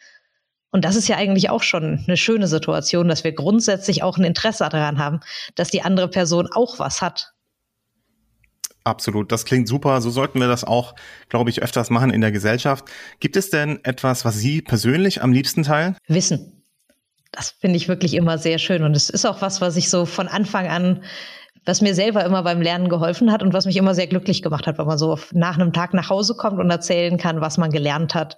Und 0.74 0.84
das 0.84 0.96
ist 0.96 1.08
ja 1.08 1.18
eigentlich 1.18 1.52
auch 1.52 1.62
schon 1.62 2.04
eine 2.08 2.18
schöne 2.18 2.48
Situation, 2.48 3.08
dass 3.08 3.24
wir 3.24 3.32
grundsätzlich 3.32 4.02
auch 4.02 4.18
ein 4.18 4.24
Interesse 4.24 4.68
daran 4.70 4.98
haben, 4.98 5.20
dass 5.54 5.70
die 5.70 5.84
andere 5.84 6.08
Person 6.08 6.50
auch 6.52 6.80
was 6.80 7.00
hat. 7.00 7.32
Absolut, 8.84 9.32
das 9.32 9.46
klingt 9.46 9.68
super. 9.68 10.02
So 10.02 10.10
sollten 10.10 10.40
wir 10.40 10.48
das 10.48 10.64
auch, 10.64 10.96
glaube 11.30 11.52
ich, 11.52 11.62
öfters 11.62 11.92
machen 11.92 12.10
in 12.10 12.22
der 12.22 12.32
Gesellschaft. 12.32 12.86
Gibt 13.20 13.38
es 13.38 13.52
denn 13.52 13.82
etwas, 13.84 14.26
was 14.26 14.40
Sie 14.40 14.64
persönlich 14.64 15.22
am 15.22 15.32
liebsten 15.32 15.62
teilen? 15.62 15.96
Wissen. 16.08 16.64
Das 17.32 17.52
finde 17.52 17.78
ich 17.78 17.88
wirklich 17.88 18.16
immer 18.16 18.40
sehr 18.40 18.58
schön. 18.58 18.84
Und 18.84 18.96
es 18.96 19.12
ist 19.12 19.26
auch 19.26 19.44
was, 19.44 19.62
was 19.62 19.78
ich 19.78 19.92
so 19.92 20.08
von 20.08 20.28
Anfang 20.28 20.68
an, 20.68 21.04
was 21.66 21.82
mir 21.82 21.94
selber 21.94 22.26
immer 22.26 22.42
beim 22.42 22.62
Lernen 22.62 22.90
geholfen 22.90 23.32
hat 23.32 23.44
und 23.44 23.54
was 23.54 23.66
mich 23.66 23.78
immer 23.78 23.94
sehr 23.94 24.08
glücklich 24.08 24.42
gemacht 24.42 24.66
hat, 24.66 24.80
wenn 24.80 24.88
man 24.88 24.98
so 24.98 25.20
nach 25.34 25.54
einem 25.54 25.72
Tag 25.72 25.94
nach 25.94 26.10
Hause 26.10 26.34
kommt 26.34 26.60
und 26.60 26.72
erzählen 26.72 27.18
kann, 27.18 27.42
was 27.42 27.60
man 27.60 27.70
gelernt 27.70 28.16
hat 28.16 28.38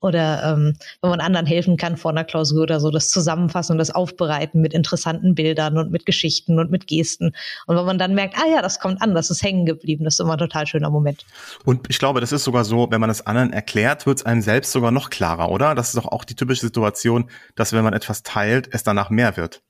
oder 0.00 0.42
ähm, 0.44 0.76
wenn 1.02 1.10
man 1.10 1.20
anderen 1.20 1.46
helfen 1.46 1.76
kann 1.76 1.96
vor 1.96 2.10
einer 2.10 2.24
Klausur 2.24 2.62
oder 2.62 2.80
so, 2.80 2.90
das 2.90 3.10
Zusammenfassen 3.10 3.72
und 3.72 3.78
das 3.78 3.90
Aufbereiten 3.90 4.60
mit 4.60 4.72
interessanten 4.72 5.34
Bildern 5.34 5.78
und 5.78 5.90
mit 5.90 6.06
Geschichten 6.06 6.58
und 6.58 6.70
mit 6.70 6.86
Gesten. 6.86 7.34
Und 7.66 7.76
wenn 7.76 7.84
man 7.84 7.98
dann 7.98 8.14
merkt, 8.14 8.36
ah 8.38 8.46
ja, 8.48 8.62
das 8.62 8.78
kommt 8.78 9.02
an, 9.02 9.14
das 9.14 9.30
ist 9.30 9.42
hängen 9.42 9.66
geblieben, 9.66 10.04
das 10.04 10.14
ist 10.14 10.20
immer 10.20 10.32
ein 10.32 10.38
total 10.38 10.66
schöner 10.66 10.90
Moment. 10.90 11.24
Und 11.64 11.86
ich 11.88 11.98
glaube, 11.98 12.20
das 12.20 12.32
ist 12.32 12.44
sogar 12.44 12.64
so, 12.64 12.90
wenn 12.90 13.00
man 13.00 13.10
es 13.10 13.26
anderen 13.26 13.52
erklärt, 13.52 14.06
wird 14.06 14.18
es 14.18 14.26
einem 14.26 14.42
selbst 14.42 14.72
sogar 14.72 14.90
noch 14.90 15.10
klarer, 15.10 15.50
oder? 15.50 15.74
Das 15.74 15.88
ist 15.88 15.96
doch 15.96 16.06
auch 16.06 16.24
die 16.24 16.34
typische 16.34 16.66
Situation, 16.66 17.30
dass 17.56 17.72
wenn 17.72 17.84
man 17.84 17.92
etwas 17.92 18.22
teilt, 18.22 18.68
es 18.72 18.84
danach 18.84 19.10
mehr 19.10 19.36
wird. 19.36 19.62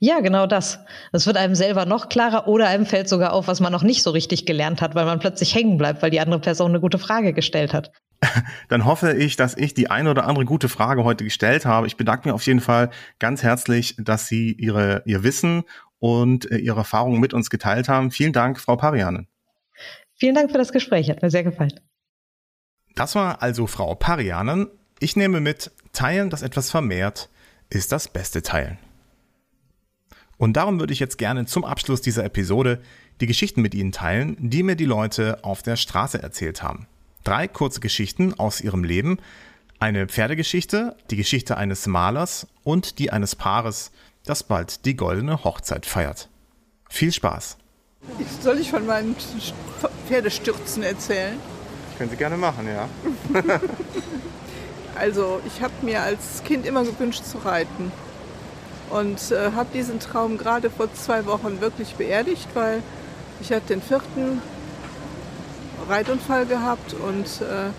Ja, 0.00 0.20
genau 0.20 0.46
das. 0.46 0.80
Es 1.12 1.26
wird 1.26 1.36
einem 1.36 1.54
selber 1.54 1.86
noch 1.86 2.08
klarer 2.08 2.48
oder 2.48 2.66
einem 2.66 2.84
fällt 2.84 3.08
sogar 3.08 3.32
auf, 3.32 3.46
was 3.46 3.60
man 3.60 3.72
noch 3.72 3.82
nicht 3.82 4.02
so 4.02 4.10
richtig 4.10 4.44
gelernt 4.44 4.82
hat, 4.82 4.94
weil 4.94 5.06
man 5.06 5.20
plötzlich 5.20 5.54
hängen 5.54 5.78
bleibt, 5.78 6.02
weil 6.02 6.10
die 6.10 6.20
andere 6.20 6.40
Person 6.40 6.72
eine 6.72 6.80
gute 6.80 6.98
Frage 6.98 7.32
gestellt 7.32 7.72
hat. 7.72 7.90
Dann 8.68 8.84
hoffe 8.84 9.14
ich, 9.14 9.36
dass 9.36 9.56
ich 9.56 9.74
die 9.74 9.90
eine 9.90 10.10
oder 10.10 10.26
andere 10.26 10.44
gute 10.44 10.68
Frage 10.68 11.04
heute 11.04 11.24
gestellt 11.24 11.66
habe. 11.66 11.86
Ich 11.86 11.96
bedanke 11.96 12.28
mich 12.28 12.34
auf 12.34 12.46
jeden 12.46 12.60
Fall 12.60 12.90
ganz 13.18 13.42
herzlich, 13.42 13.96
dass 13.98 14.26
Sie 14.26 14.52
Ihre, 14.52 15.02
Ihr 15.06 15.22
Wissen 15.22 15.64
und 15.98 16.50
äh, 16.50 16.58
Ihre 16.58 16.78
Erfahrungen 16.78 17.20
mit 17.20 17.34
uns 17.34 17.50
geteilt 17.50 17.88
haben. 17.88 18.10
Vielen 18.10 18.32
Dank, 18.32 18.60
Frau 18.60 18.76
Parianen. 18.76 19.28
Vielen 20.14 20.34
Dank 20.34 20.50
für 20.50 20.58
das 20.58 20.72
Gespräch, 20.72 21.10
hat 21.10 21.22
mir 21.22 21.30
sehr 21.30 21.44
gefallen. 21.44 21.80
Das 22.94 23.14
war 23.14 23.42
also 23.42 23.66
Frau 23.66 23.94
Parianen. 23.94 24.68
Ich 25.00 25.16
nehme 25.16 25.40
mit, 25.40 25.72
teilen, 25.92 26.30
das 26.30 26.42
etwas 26.42 26.70
vermehrt, 26.70 27.28
ist 27.68 27.90
das 27.90 28.08
beste 28.08 28.42
Teilen. 28.42 28.78
Und 30.36 30.56
darum 30.56 30.78
würde 30.78 30.92
ich 30.92 31.00
jetzt 31.00 31.18
gerne 31.18 31.46
zum 31.46 31.64
Abschluss 31.64 32.00
dieser 32.00 32.24
Episode 32.24 32.80
die 33.20 33.26
Geschichten 33.26 33.62
mit 33.62 33.74
Ihnen 33.74 33.92
teilen, 33.92 34.36
die 34.38 34.62
mir 34.62 34.76
die 34.76 34.84
Leute 34.84 35.42
auf 35.42 35.62
der 35.62 35.76
Straße 35.76 36.22
erzählt 36.22 36.62
haben. 36.62 36.86
Drei 37.24 37.48
kurze 37.48 37.80
Geschichten 37.80 38.38
aus 38.38 38.60
ihrem 38.60 38.84
Leben, 38.84 39.18
eine 39.78 40.06
Pferdegeschichte, 40.06 40.94
die 41.10 41.16
Geschichte 41.16 41.56
eines 41.56 41.86
Malers 41.86 42.46
und 42.64 42.98
die 42.98 43.10
eines 43.10 43.34
Paares, 43.34 43.92
das 44.26 44.42
bald 44.42 44.84
die 44.84 44.94
goldene 44.94 45.42
Hochzeit 45.42 45.86
feiert. 45.86 46.28
Viel 46.90 47.12
Spaß! 47.12 47.56
Ich, 48.18 48.26
soll 48.42 48.58
ich 48.58 48.70
von 48.70 48.84
meinen 48.84 49.16
Pferdestürzen 50.06 50.82
erzählen? 50.82 51.38
Können 51.96 52.10
Sie 52.10 52.16
gerne 52.16 52.36
machen, 52.36 52.68
ja. 52.68 52.88
also 54.94 55.40
ich 55.46 55.62
habe 55.62 55.72
mir 55.80 56.02
als 56.02 56.42
Kind 56.44 56.66
immer 56.66 56.84
gewünscht 56.84 57.24
zu 57.24 57.38
reiten 57.38 57.90
und 58.90 59.30
äh, 59.30 59.52
habe 59.52 59.70
diesen 59.72 59.98
Traum 59.98 60.36
gerade 60.36 60.68
vor 60.68 60.92
zwei 60.92 61.24
Wochen 61.24 61.62
wirklich 61.62 61.94
beerdigt, 61.94 62.48
weil 62.52 62.82
ich 63.40 63.50
hatte 63.50 63.68
den 63.68 63.80
vierten 63.80 64.42
Reitunfall 65.88 66.46
gehabt 66.46 66.94
und 66.94 67.26
äh, 67.40 67.70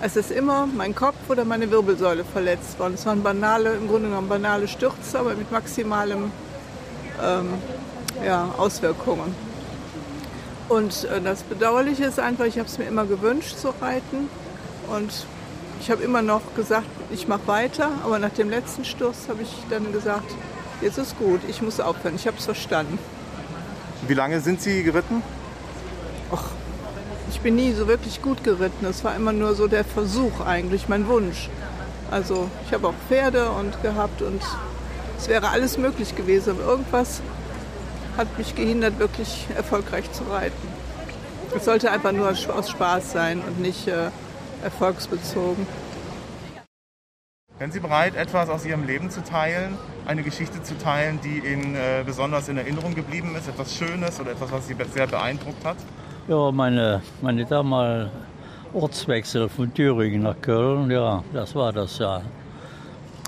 es 0.00 0.16
ist 0.16 0.30
immer 0.30 0.66
mein 0.66 0.94
Kopf 0.94 1.16
oder 1.28 1.44
meine 1.44 1.70
Wirbelsäule 1.70 2.24
verletzt 2.24 2.78
worden. 2.78 2.94
Es 2.94 3.04
waren 3.04 3.22
banale, 3.22 3.74
im 3.74 3.88
Grunde 3.88 4.08
genommen 4.08 4.28
banale 4.28 4.68
Stürze, 4.68 5.18
aber 5.18 5.34
mit 5.34 5.50
maximalem 5.50 6.30
ähm, 7.22 7.48
ja, 8.24 8.54
Auswirkungen. 8.56 9.34
Und 10.68 11.04
äh, 11.04 11.20
das 11.20 11.42
Bedauerliche 11.42 12.04
ist 12.04 12.20
einfach, 12.20 12.44
ich 12.44 12.58
habe 12.58 12.68
es 12.68 12.78
mir 12.78 12.84
immer 12.84 13.06
gewünscht 13.06 13.58
zu 13.58 13.68
reiten 13.80 14.28
und 14.88 15.26
ich 15.80 15.90
habe 15.90 16.02
immer 16.02 16.22
noch 16.22 16.42
gesagt, 16.54 16.86
ich 17.10 17.28
mache 17.28 17.46
weiter, 17.46 17.90
aber 18.04 18.18
nach 18.18 18.30
dem 18.30 18.50
letzten 18.50 18.84
Sturz 18.84 19.28
habe 19.28 19.42
ich 19.42 19.50
dann 19.70 19.92
gesagt, 19.92 20.34
jetzt 20.80 20.98
ist 20.98 21.18
gut, 21.18 21.40
ich 21.48 21.62
muss 21.62 21.80
aufhören, 21.80 22.14
ich 22.16 22.26
habe 22.26 22.36
es 22.36 22.44
verstanden. 22.44 22.98
Wie 24.06 24.14
lange 24.14 24.40
sind 24.40 24.60
Sie 24.62 24.82
geritten? 24.82 25.22
Ich 27.30 27.40
bin 27.40 27.56
nie 27.56 27.72
so 27.72 27.86
wirklich 27.86 28.22
gut 28.22 28.42
geritten. 28.42 28.86
Es 28.86 29.04
war 29.04 29.14
immer 29.14 29.32
nur 29.32 29.54
so 29.54 29.68
der 29.68 29.84
Versuch 29.84 30.40
eigentlich, 30.40 30.88
mein 30.88 31.06
Wunsch. 31.08 31.48
Also 32.10 32.48
ich 32.66 32.72
habe 32.72 32.88
auch 32.88 32.94
Pferde 33.08 33.50
und 33.50 33.82
gehabt 33.82 34.22
und 34.22 34.42
es 35.18 35.28
wäre 35.28 35.48
alles 35.48 35.76
möglich 35.76 36.16
gewesen. 36.16 36.50
Aber 36.50 36.70
irgendwas 36.70 37.20
hat 38.16 38.38
mich 38.38 38.54
gehindert, 38.54 38.98
wirklich 38.98 39.46
erfolgreich 39.54 40.10
zu 40.12 40.24
reiten. 40.24 40.68
Es 41.54 41.64
sollte 41.64 41.90
einfach 41.90 42.12
nur 42.12 42.30
aus 42.30 42.70
Spaß 42.70 43.12
sein 43.12 43.40
und 43.40 43.60
nicht 43.60 43.88
äh, 43.88 44.10
erfolgsbezogen. 44.62 45.66
Wären 47.58 47.72
Sie 47.72 47.80
bereit, 47.80 48.14
etwas 48.14 48.48
aus 48.48 48.64
Ihrem 48.64 48.86
Leben 48.86 49.10
zu 49.10 49.22
teilen, 49.22 49.76
eine 50.06 50.22
Geschichte 50.22 50.62
zu 50.62 50.78
teilen, 50.78 51.20
die 51.22 51.38
Ihnen 51.38 51.74
äh, 51.74 52.04
besonders 52.06 52.48
in 52.48 52.56
Erinnerung 52.56 52.94
geblieben 52.94 53.34
ist, 53.36 53.48
etwas 53.48 53.74
Schönes 53.74 54.20
oder 54.20 54.32
etwas, 54.32 54.52
was 54.52 54.68
Sie 54.68 54.76
sehr 54.94 55.06
beeindruckt 55.06 55.64
hat? 55.64 55.76
Ja, 56.28 56.52
meine, 56.52 57.00
meine 57.22 57.46
damals 57.46 58.10
Ortswechsel 58.74 59.48
von 59.48 59.72
Thüringen 59.72 60.22
nach 60.24 60.38
Köln, 60.42 60.90
ja, 60.90 61.24
das 61.32 61.54
war 61.54 61.72
das 61.72 61.98
ja. 61.98 62.20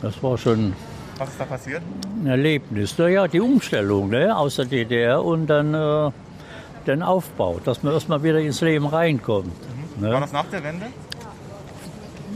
Das 0.02 0.22
war 0.22 0.36
schon. 0.36 0.74
Was 1.16 1.30
ist 1.30 1.40
da 1.40 1.44
passiert? 1.46 1.82
Ein 2.22 2.26
Erlebnis. 2.26 2.94
Ja, 2.98 3.26
die 3.26 3.40
Umstellung 3.40 4.10
ne, 4.10 4.36
aus 4.36 4.56
der 4.56 4.66
DDR 4.66 5.24
und 5.24 5.46
dann 5.46 5.72
äh, 5.72 6.10
den 6.86 7.02
Aufbau, 7.02 7.58
dass 7.64 7.82
man 7.82 7.94
erstmal 7.94 8.22
wieder 8.22 8.38
ins 8.38 8.60
Leben 8.60 8.86
reinkommt. 8.86 9.46
Mhm. 9.96 10.06
Ne? 10.06 10.12
War 10.12 10.20
das 10.20 10.32
nach 10.32 10.46
der 10.46 10.62
Wende? 10.62 10.86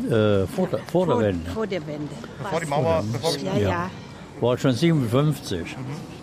Äh, 0.05 0.47
vor, 0.47 0.67
der, 0.69 0.79
vor, 0.81 1.07
der 1.07 1.19
Wende. 1.19 1.51
Vor 1.51 1.67
der 1.67 1.87
Wende. 1.87 2.15
Bevor 2.43 2.61
die 2.61 2.67
Mauer. 2.67 3.05
Bevor 3.13 3.37
ja, 3.39 3.57
ja. 3.57 3.91
War 4.41 4.57
schon 4.57 4.73
57. 4.73 5.77
Mhm. 5.77 6.14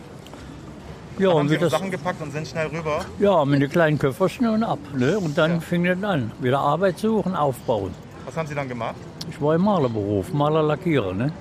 Ja, 1.22 1.30
dann 1.30 1.38
haben 1.38 1.50
Sie 1.50 1.56
Ihre 1.56 1.70
Sachen 1.70 1.92
gepackt 1.92 2.20
und 2.20 2.32
sind 2.32 2.48
schnell 2.48 2.66
rüber? 2.68 3.06
Ja, 3.20 3.46
mit 3.46 3.58
einem 3.58 3.70
kleinen 3.70 4.00
Köfferchen 4.00 4.50
und 4.50 4.64
ab. 4.64 4.80
Ne? 4.96 5.20
Und 5.20 5.38
dann 5.38 5.52
ja. 5.52 5.60
fing 5.60 5.84
das 5.84 6.04
an. 6.04 6.32
Wieder 6.40 6.58
Arbeit 6.58 6.98
suchen, 6.98 7.36
aufbauen. 7.36 7.94
Was 8.26 8.36
haben 8.36 8.48
Sie 8.48 8.56
dann 8.56 8.68
gemacht? 8.68 8.96
Ich 9.30 9.40
war 9.40 9.54
im 9.54 9.62
Malerberuf, 9.62 10.34
Maler, 10.34 10.64
Lackierer. 10.64 11.14
Ne? 11.14 11.32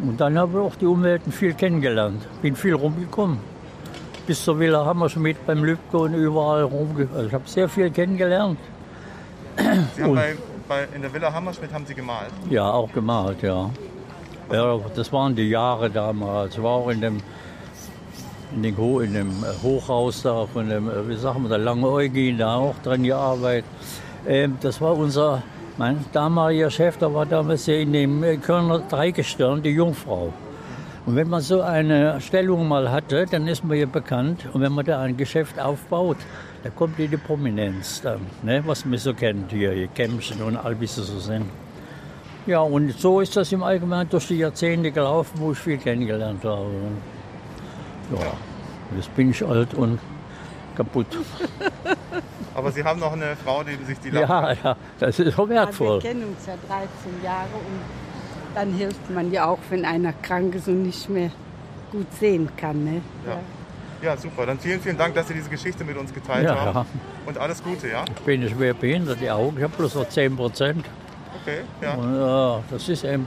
Und 0.00 0.18
dann 0.18 0.38
habe 0.38 0.52
ich 0.52 0.58
auch 0.64 0.76
die 0.76 0.86
Umwelten 0.86 1.32
viel 1.32 1.52
kennengelernt. 1.52 2.26
Bin 2.40 2.56
viel 2.56 2.72
rumgekommen. 2.72 3.38
Bis 4.26 4.42
zur 4.42 4.58
Villa 4.58 4.86
Hammerschmidt 4.86 5.44
beim 5.46 5.64
Lübcke 5.64 5.98
und 5.98 6.14
überall 6.14 6.62
rumgekommen. 6.62 7.14
Also 7.14 7.28
ich 7.28 7.34
habe 7.34 7.44
sehr 7.46 7.68
viel 7.68 7.90
kennengelernt. 7.90 8.58
Sie 9.96 10.02
haben 10.02 10.14
bei, 10.14 10.34
bei, 10.66 10.88
in 10.94 11.02
der 11.02 11.12
Villa 11.12 11.30
Hammerschmidt 11.30 11.74
haben 11.74 11.84
Sie 11.84 11.94
gemalt? 11.94 12.30
Ja, 12.48 12.70
auch 12.70 12.90
gemalt, 12.90 13.42
ja. 13.42 13.68
ja. 14.50 14.78
Das 14.96 15.12
waren 15.12 15.36
die 15.36 15.50
Jahre 15.50 15.90
damals. 15.90 16.60
War 16.62 16.70
auch 16.70 16.88
in 16.88 17.02
dem 17.02 17.18
in, 18.54 18.62
den, 18.62 18.76
in 18.76 19.12
dem 19.12 19.30
äh, 19.44 19.62
Hochhaus 19.62 20.22
da 20.22 20.46
von 20.46 20.68
dem, 20.68 20.88
äh, 20.88 21.08
wie 21.08 21.16
sagen 21.16 21.42
wir, 21.42 21.48
der 21.48 21.58
Lange 21.58 21.88
Eugen, 21.88 22.38
da 22.38 22.56
auch 22.56 22.74
dran 22.82 23.02
gearbeitet. 23.02 23.64
Ähm, 24.26 24.56
das 24.60 24.80
war 24.80 24.96
unser, 24.96 25.42
mein 25.78 26.04
damaliger 26.12 26.70
Chef, 26.70 26.96
der 26.96 27.12
war 27.12 27.26
damals 27.26 27.66
in 27.68 27.92
dem 27.92 28.22
äh, 28.22 28.36
Kölner 28.36 28.80
Dreigestirn, 28.80 29.62
die 29.62 29.70
Jungfrau. 29.70 30.32
Und 31.04 31.16
wenn 31.16 31.28
man 31.28 31.40
so 31.40 31.60
eine 31.62 32.20
Stellung 32.20 32.68
mal 32.68 32.90
hatte, 32.90 33.26
dann 33.26 33.48
ist 33.48 33.64
man 33.64 33.76
ja 33.76 33.86
bekannt. 33.86 34.46
Und 34.52 34.60
wenn 34.60 34.72
man 34.72 34.84
da 34.84 35.00
ein 35.00 35.16
Geschäft 35.16 35.58
aufbaut, 35.58 36.18
da 36.62 36.70
kommt 36.70 36.96
die 36.96 37.08
Prominenz 37.08 38.02
dann, 38.02 38.20
ne, 38.42 38.62
was 38.64 38.84
man 38.84 38.98
so 38.98 39.12
kennt 39.12 39.50
hier, 39.50 39.72
hier 39.72 39.88
Kämpchen 39.88 40.40
und 40.42 40.56
all 40.56 40.80
wie 40.80 40.86
sie 40.86 41.02
so 41.02 41.18
sind. 41.18 41.46
Ja, 42.46 42.60
und 42.60 42.92
so 42.98 43.20
ist 43.20 43.36
das 43.36 43.50
im 43.50 43.64
Allgemeinen 43.64 44.10
durch 44.10 44.28
die 44.28 44.38
Jahrzehnte 44.38 44.92
gelaufen, 44.92 45.32
wo 45.40 45.52
ich 45.52 45.58
viel 45.58 45.78
kennengelernt 45.78 46.44
habe. 46.44 46.70
Ja, 48.10 48.32
jetzt 48.96 49.14
bin 49.14 49.30
ich 49.30 49.44
alt 49.44 49.74
und 49.74 49.98
kaputt. 50.76 51.06
Aber 52.54 52.70
Sie 52.70 52.84
haben 52.84 53.00
noch 53.00 53.12
eine 53.12 53.36
Frau, 53.36 53.62
die 53.62 53.82
sich 53.84 53.98
die 54.00 54.10
Lampe 54.10 54.28
Ja, 54.28 54.52
ja, 54.52 54.76
das 54.98 55.18
ist 55.18 55.38
auch 55.38 55.48
wertvoll. 55.48 56.02
wir 56.02 56.10
kennen 56.10 56.24
uns 56.24 56.46
ja 56.46 56.54
13 56.68 57.24
Jahre 57.24 57.54
und 57.54 57.80
dann 58.54 58.72
hilft 58.74 59.10
man 59.10 59.32
ja 59.32 59.46
auch, 59.46 59.58
wenn 59.70 59.84
einer 59.84 60.12
krank 60.12 60.54
ist 60.54 60.68
und 60.68 60.82
nicht 60.82 61.08
mehr 61.08 61.30
gut 61.90 62.06
sehen 62.18 62.48
kann. 62.56 62.84
Ne? 62.84 63.00
Ja. 63.26 64.10
ja. 64.10 64.16
super. 64.16 64.46
Dann 64.46 64.58
vielen, 64.58 64.80
vielen 64.80 64.98
Dank, 64.98 65.14
dass 65.14 65.28
Sie 65.28 65.34
diese 65.34 65.48
Geschichte 65.48 65.84
mit 65.84 65.96
uns 65.96 66.12
geteilt 66.12 66.44
ja, 66.44 66.56
haben. 66.56 66.74
Ja. 66.76 66.86
Und 67.26 67.38
alles 67.38 67.62
Gute, 67.62 67.88
ja? 67.88 68.04
Ich 68.06 68.22
bin 68.22 68.46
schwer 68.48 68.74
behindert, 68.74 69.20
die 69.20 69.30
Augen. 69.30 69.56
Ich 69.56 69.62
habe 69.62 69.74
bloß 69.76 69.94
noch 69.94 70.08
10 70.08 70.36
Prozent. 70.36 70.84
Okay, 71.42 71.60
ja. 71.80 71.94
Und, 71.94 72.14
ja. 72.14 72.62
Das 72.70 72.88
ist 72.88 73.04
eben, 73.04 73.26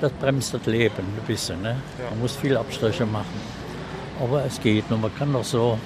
das 0.00 0.12
bremst 0.12 0.54
das 0.54 0.66
Leben 0.66 0.94
ein 0.98 1.26
bisschen. 1.26 1.60
Ne? 1.62 1.76
Man 2.10 2.20
muss 2.20 2.36
viel 2.36 2.56
Abstriche 2.56 3.06
machen. 3.06 3.59
Aber 4.20 4.44
es 4.44 4.60
geht 4.60 4.88
nur, 4.90 4.98
man 4.98 5.14
kann 5.16 5.32
doch 5.32 5.44
so. 5.44 5.78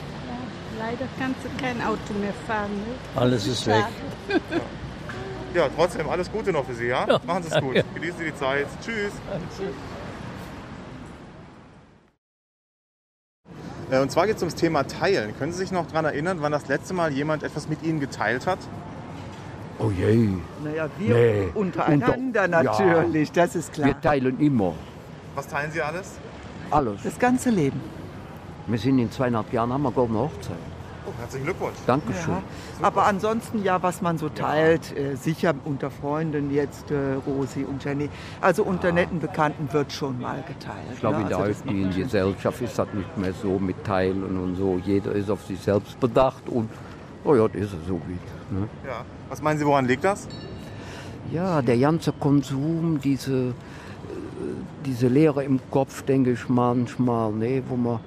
Ja, 0.79 0.87
leider 0.87 1.07
kannst 1.19 1.41
du 1.45 1.49
kein 1.63 1.81
Auto 1.83 2.13
mehr 2.21 2.33
fahren. 2.47 2.71
Ne? 2.73 3.21
Alles 3.21 3.47
ist 3.47 3.67
weg. 3.67 3.85
Ja. 4.29 5.63
ja. 5.63 5.69
trotzdem 5.77 6.09
alles 6.09 6.31
Gute 6.31 6.53
noch 6.53 6.65
für 6.65 6.75
Sie, 6.75 6.87
ja? 6.87 7.07
ja. 7.09 7.21
Machen 7.27 7.45
Sie 7.45 7.51
es 7.55 7.61
gut. 7.61 7.75
Genießen 7.95 8.19
Sie 8.19 8.25
die 8.25 8.35
Zeit. 8.35 8.67
Tschüss. 8.85 9.13
Äh, 13.91 14.01
Und 14.01 14.11
zwar 14.11 14.27
geht 14.27 14.37
es 14.37 14.43
ums 14.43 14.55
Thema 14.55 14.85
Teilen. 14.87 15.37
Können 15.39 15.53
Sie 15.53 15.59
sich 15.59 15.71
noch 15.73 15.87
daran 15.87 16.07
erinnern, 16.07 16.39
wann 16.41 16.53
das 16.53 16.67
letzte 16.69 16.95
Mal 16.95 17.13
jemand 17.13 17.43
etwas 17.43 17.69
mit 17.69 17.83
Ihnen 17.83 18.01
geteilt 18.01 18.47
hat? 18.47 18.59
Oh 19.79 19.91
je. 19.91 20.29
Naja, 20.65 20.89
wir 20.99 21.15
Nee. 21.15 21.49
untereinander 21.55 22.15
Unter- 22.17 22.49
natürlich, 22.49 23.33
das 23.33 23.55
ist 23.57 23.73
klar. 23.73 23.89
Wir 23.89 24.01
teilen 24.01 24.39
immer 24.41 24.73
Was 25.35 25.49
teilen 25.49 25.71
Sie 25.73 25.83
alles? 25.83 26.13
alles. 26.71 27.03
Das 27.03 27.19
ganze 27.19 27.51
Leben. 27.51 27.81
Wir 28.67 28.79
sind 28.79 28.99
in 28.99 29.11
zweieinhalb 29.11 29.53
Jahren, 29.53 29.73
haben 29.73 29.83
wir 29.83 29.91
goldene 29.91 30.21
Hochzeit. 30.21 30.57
Oh, 31.07 31.11
herzlichen 31.21 31.45
Glückwunsch. 31.45 31.77
Dankeschön. 31.87 32.33
Ja. 32.33 32.43
Aber 32.81 33.05
ansonsten 33.05 33.63
ja, 33.63 33.83
was 33.83 34.01
man 34.01 34.17
so 34.17 34.31
teilt, 34.31 34.97
äh, 34.97 35.17
sicher 35.17 35.55
unter 35.67 35.91
Freunden 35.91 36.51
jetzt 36.51 36.91
äh, 36.91 37.17
Rosi 37.27 37.65
und 37.65 37.85
Jenny, 37.85 38.09
also 38.41 38.63
unter 38.63 38.91
netten 38.91 39.21
Bekannten 39.21 39.71
wird 39.71 39.93
schon 39.93 40.19
mal 40.19 40.43
geteilt. 40.49 40.79
Ich 40.95 41.01
glaube, 41.01 41.17
ne? 41.17 41.23
in 41.25 41.29
der 41.29 41.39
Also 41.39 41.63
heutigen. 41.63 41.91
Gesellschaft 41.95 42.63
ist 42.63 42.79
das 42.79 42.89
nicht 42.95 43.19
mehr 43.19 43.35
so 43.35 43.59
mit 43.59 43.85
Teilen 43.85 44.39
und 44.39 44.57
so. 44.57 44.81
Jeder 44.83 45.13
ist 45.13 45.29
auf 45.31 45.45
sich 45.45 45.61
selbst 45.61 46.01
bedacht 46.01 46.49
und, 46.49 46.71
oh 47.25 47.35
ja, 47.35 47.49
das 47.49 47.61
ist 47.61 47.75
es 47.75 47.87
so 47.87 48.01
wie. 48.07 48.19
Ne? 48.55 48.67
Ja. 48.87 49.05
Was 49.29 49.43
meinen 49.43 49.59
Sie, 49.59 49.67
woran 49.67 49.85
liegt 49.85 50.05
das? 50.05 50.27
Ja, 51.31 51.61
der 51.61 51.77
ganze 51.77 52.13
Konsum, 52.13 52.99
diese, 53.05 53.49
äh, 53.49 53.53
diese 54.87 55.09
Leere 55.09 55.45
im 55.45 55.61
Kopf, 55.71 56.03
denke 56.03 56.33
ich 56.33 56.49
manchmal, 56.49 57.31
ne, 57.33 57.63
wo 57.69 57.77
man 57.77 58.01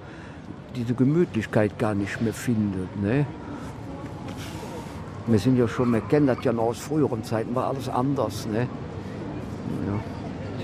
diese 0.78 0.94
Gemütlichkeit 0.94 1.80
gar 1.80 1.96
nicht 1.96 2.22
mehr 2.22 2.34
findet. 2.34 3.02
Ne? 3.02 3.26
Wir 5.26 5.40
sind 5.40 5.58
ja 5.58 5.68
schon, 5.68 5.92
wir 5.92 6.02
kennen 6.02 6.28
das 6.28 6.38
ja 6.44 6.54
noch 6.54 6.64
aus 6.64 6.78
früheren 6.78 7.24
Zeiten, 7.24 7.54
war 7.56 7.68
alles 7.68 7.90
anders. 7.90 8.46
Ne? 8.48 8.68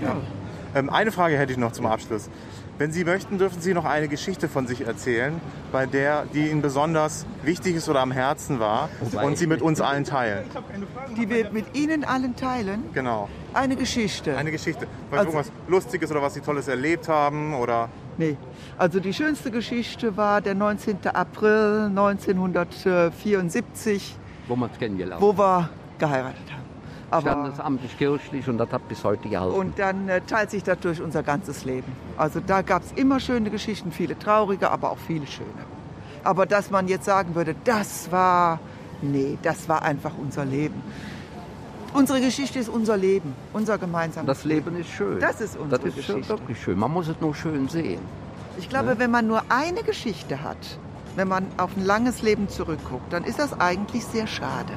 Ja. 0.02 0.16
Ähm, 0.76 0.90
eine 0.90 1.12
Frage 1.12 1.38
hätte 1.38 1.52
ich 1.52 1.58
noch 1.58 1.72
zum 1.72 1.86
Abschluss. 1.86 2.30
Wenn 2.78 2.92
Sie 2.92 3.04
möchten, 3.04 3.38
dürfen 3.38 3.62
Sie 3.62 3.74
noch 3.74 3.86
eine 3.86 4.08
Geschichte 4.08 4.50
von 4.50 4.66
sich 4.66 4.82
erzählen, 4.88 5.40
bei 5.72 5.86
der, 5.86 6.26
die 6.34 6.50
Ihnen 6.50 6.62
besonders 6.62 7.26
wichtig 7.44 7.76
ist 7.76 7.88
oder 7.88 8.00
am 8.02 8.12
Herzen 8.12 8.60
war 8.60 8.90
Wobei- 9.00 9.26
und 9.26 9.38
Sie 9.38 9.46
mit 9.46 9.62
uns 9.62 9.80
allen 9.80 10.06
teilen. 10.06 10.46
Die 11.18 11.30
wir 11.30 11.52
mit 11.52 11.76
Ihnen 11.76 12.04
allen 12.04 12.36
teilen, 12.36 12.86
Genau. 12.94 13.30
eine 13.54 13.76
Geschichte. 13.76 14.36
Eine 14.38 14.52
Geschichte. 14.52 14.88
Vielleicht 15.10 15.28
Also- 15.28 15.38
irgendwas 15.38 15.52
Lustiges 15.68 16.10
oder 16.12 16.22
was 16.24 16.34
Sie 16.34 16.42
Tolles 16.42 16.68
erlebt 16.68 17.08
haben 17.10 17.54
oder. 17.54 17.90
Nee, 18.18 18.38
also 18.78 19.00
die 19.00 19.14
schönste 19.14 19.50
Geschichte 19.52 20.18
war 20.18 20.42
der 20.42 20.56
19. 20.56 20.98
April 21.14 21.86
1974, 21.90 24.16
Wo 24.48 24.56
man 24.56 24.72
es 24.72 24.78
kennengelernt 24.78 25.22
wo 25.22 25.38
wir 25.38 25.70
geheiratet 25.98 26.52
haben. 26.52 26.64
Aber 27.10 27.32
Standesamtlich, 27.32 27.98
kirchlich 27.98 28.48
und 28.50 28.58
das 28.58 28.72
hat 28.72 28.88
bis 28.88 29.04
heute 29.04 29.28
gehalten. 29.30 29.56
Und 29.56 29.78
dann 29.78 30.08
äh, 30.10 30.22
teilt 30.22 30.50
sich 30.52 30.64
das 30.64 30.80
durch 30.80 31.02
unser 31.02 31.22
ganzes 31.22 31.66
Leben. 31.66 31.92
Also 32.18 32.40
da 32.40 32.62
gab 32.64 32.84
es 32.84 32.92
immer 32.94 33.20
schöne 33.20 33.50
Geschichten, 33.52 33.92
viele 33.92 34.18
traurige, 34.18 34.72
aber 34.72 34.92
auch 34.92 34.98
viele 34.98 35.28
schöne. 35.28 35.50
Aber 36.24 36.46
dass 36.46 36.72
man 36.72 36.88
jetzt 36.88 37.04
sagen 37.06 37.36
würde, 37.36 37.56
das 37.66 38.10
war, 38.12 38.60
nee, 39.02 39.38
das 39.44 39.68
war 39.70 39.84
einfach 39.84 40.14
unser 40.20 40.46
Leben. 40.46 40.82
Unsere 41.94 42.22
Geschichte 42.22 42.58
ist 42.60 42.70
unser 42.70 42.98
Leben, 42.98 43.36
unser 43.54 43.78
gemeinsames 43.78 44.26
das 44.28 44.46
Leben 44.46 44.76
ist 44.78 44.90
schön. 44.90 45.20
Das 45.20 45.40
ist 45.40 45.56
unsere 45.56 45.80
Das 45.82 45.96
ist 45.96 46.06
schön, 46.06 46.16
Geschichte. 46.18 46.30
wirklich 46.40 46.62
schön. 46.62 46.80
Man 46.80 46.92
muss 46.92 47.08
es 47.08 47.16
nur 47.22 47.36
schön 47.36 47.70
sehen. 47.70 48.02
Ich 48.58 48.68
glaube, 48.68 48.98
wenn 48.98 49.12
man 49.12 49.28
nur 49.28 49.44
eine 49.50 49.84
Geschichte 49.84 50.42
hat, 50.44 50.58
wenn 51.16 51.28
man 51.28 51.46
auf 51.58 51.76
ein 51.78 51.86
langes 51.86 52.22
Leben 52.24 52.50
zurückguckt, 52.50 53.14
dann 53.14 53.24
ist 53.24 53.38
das 53.38 53.60
eigentlich 53.60 54.04
sehr 54.06 54.26
schade. 54.26 54.74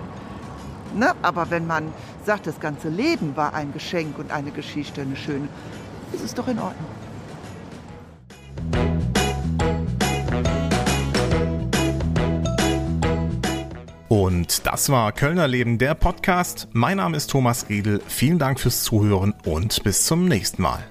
Ne? 0.94 1.14
Aber 1.22 1.50
wenn 1.50 1.66
man 1.66 1.92
sagt, 2.24 2.46
das 2.46 2.60
ganze 2.60 2.88
Leben 2.88 3.34
war 3.36 3.54
ein 3.54 3.72
Geschenk 3.72 4.18
und 4.18 4.30
eine 4.30 4.50
Geschichte, 4.50 5.00
eine 5.02 5.16
schöne, 5.16 5.48
ist 6.12 6.22
es 6.24 6.34
doch 6.34 6.48
in 6.48 6.58
Ordnung. 6.58 6.86
Und 14.46 14.64
das 14.64 14.90
war 14.90 15.10
Kölner 15.10 15.48
Leben, 15.48 15.76
der 15.76 15.96
Podcast. 15.96 16.68
Mein 16.70 16.98
Name 16.98 17.16
ist 17.16 17.30
Thomas 17.30 17.68
Riedel. 17.68 18.00
Vielen 18.06 18.38
Dank 18.38 18.60
fürs 18.60 18.84
Zuhören 18.84 19.34
und 19.44 19.82
bis 19.82 20.06
zum 20.06 20.28
nächsten 20.28 20.62
Mal. 20.62 20.84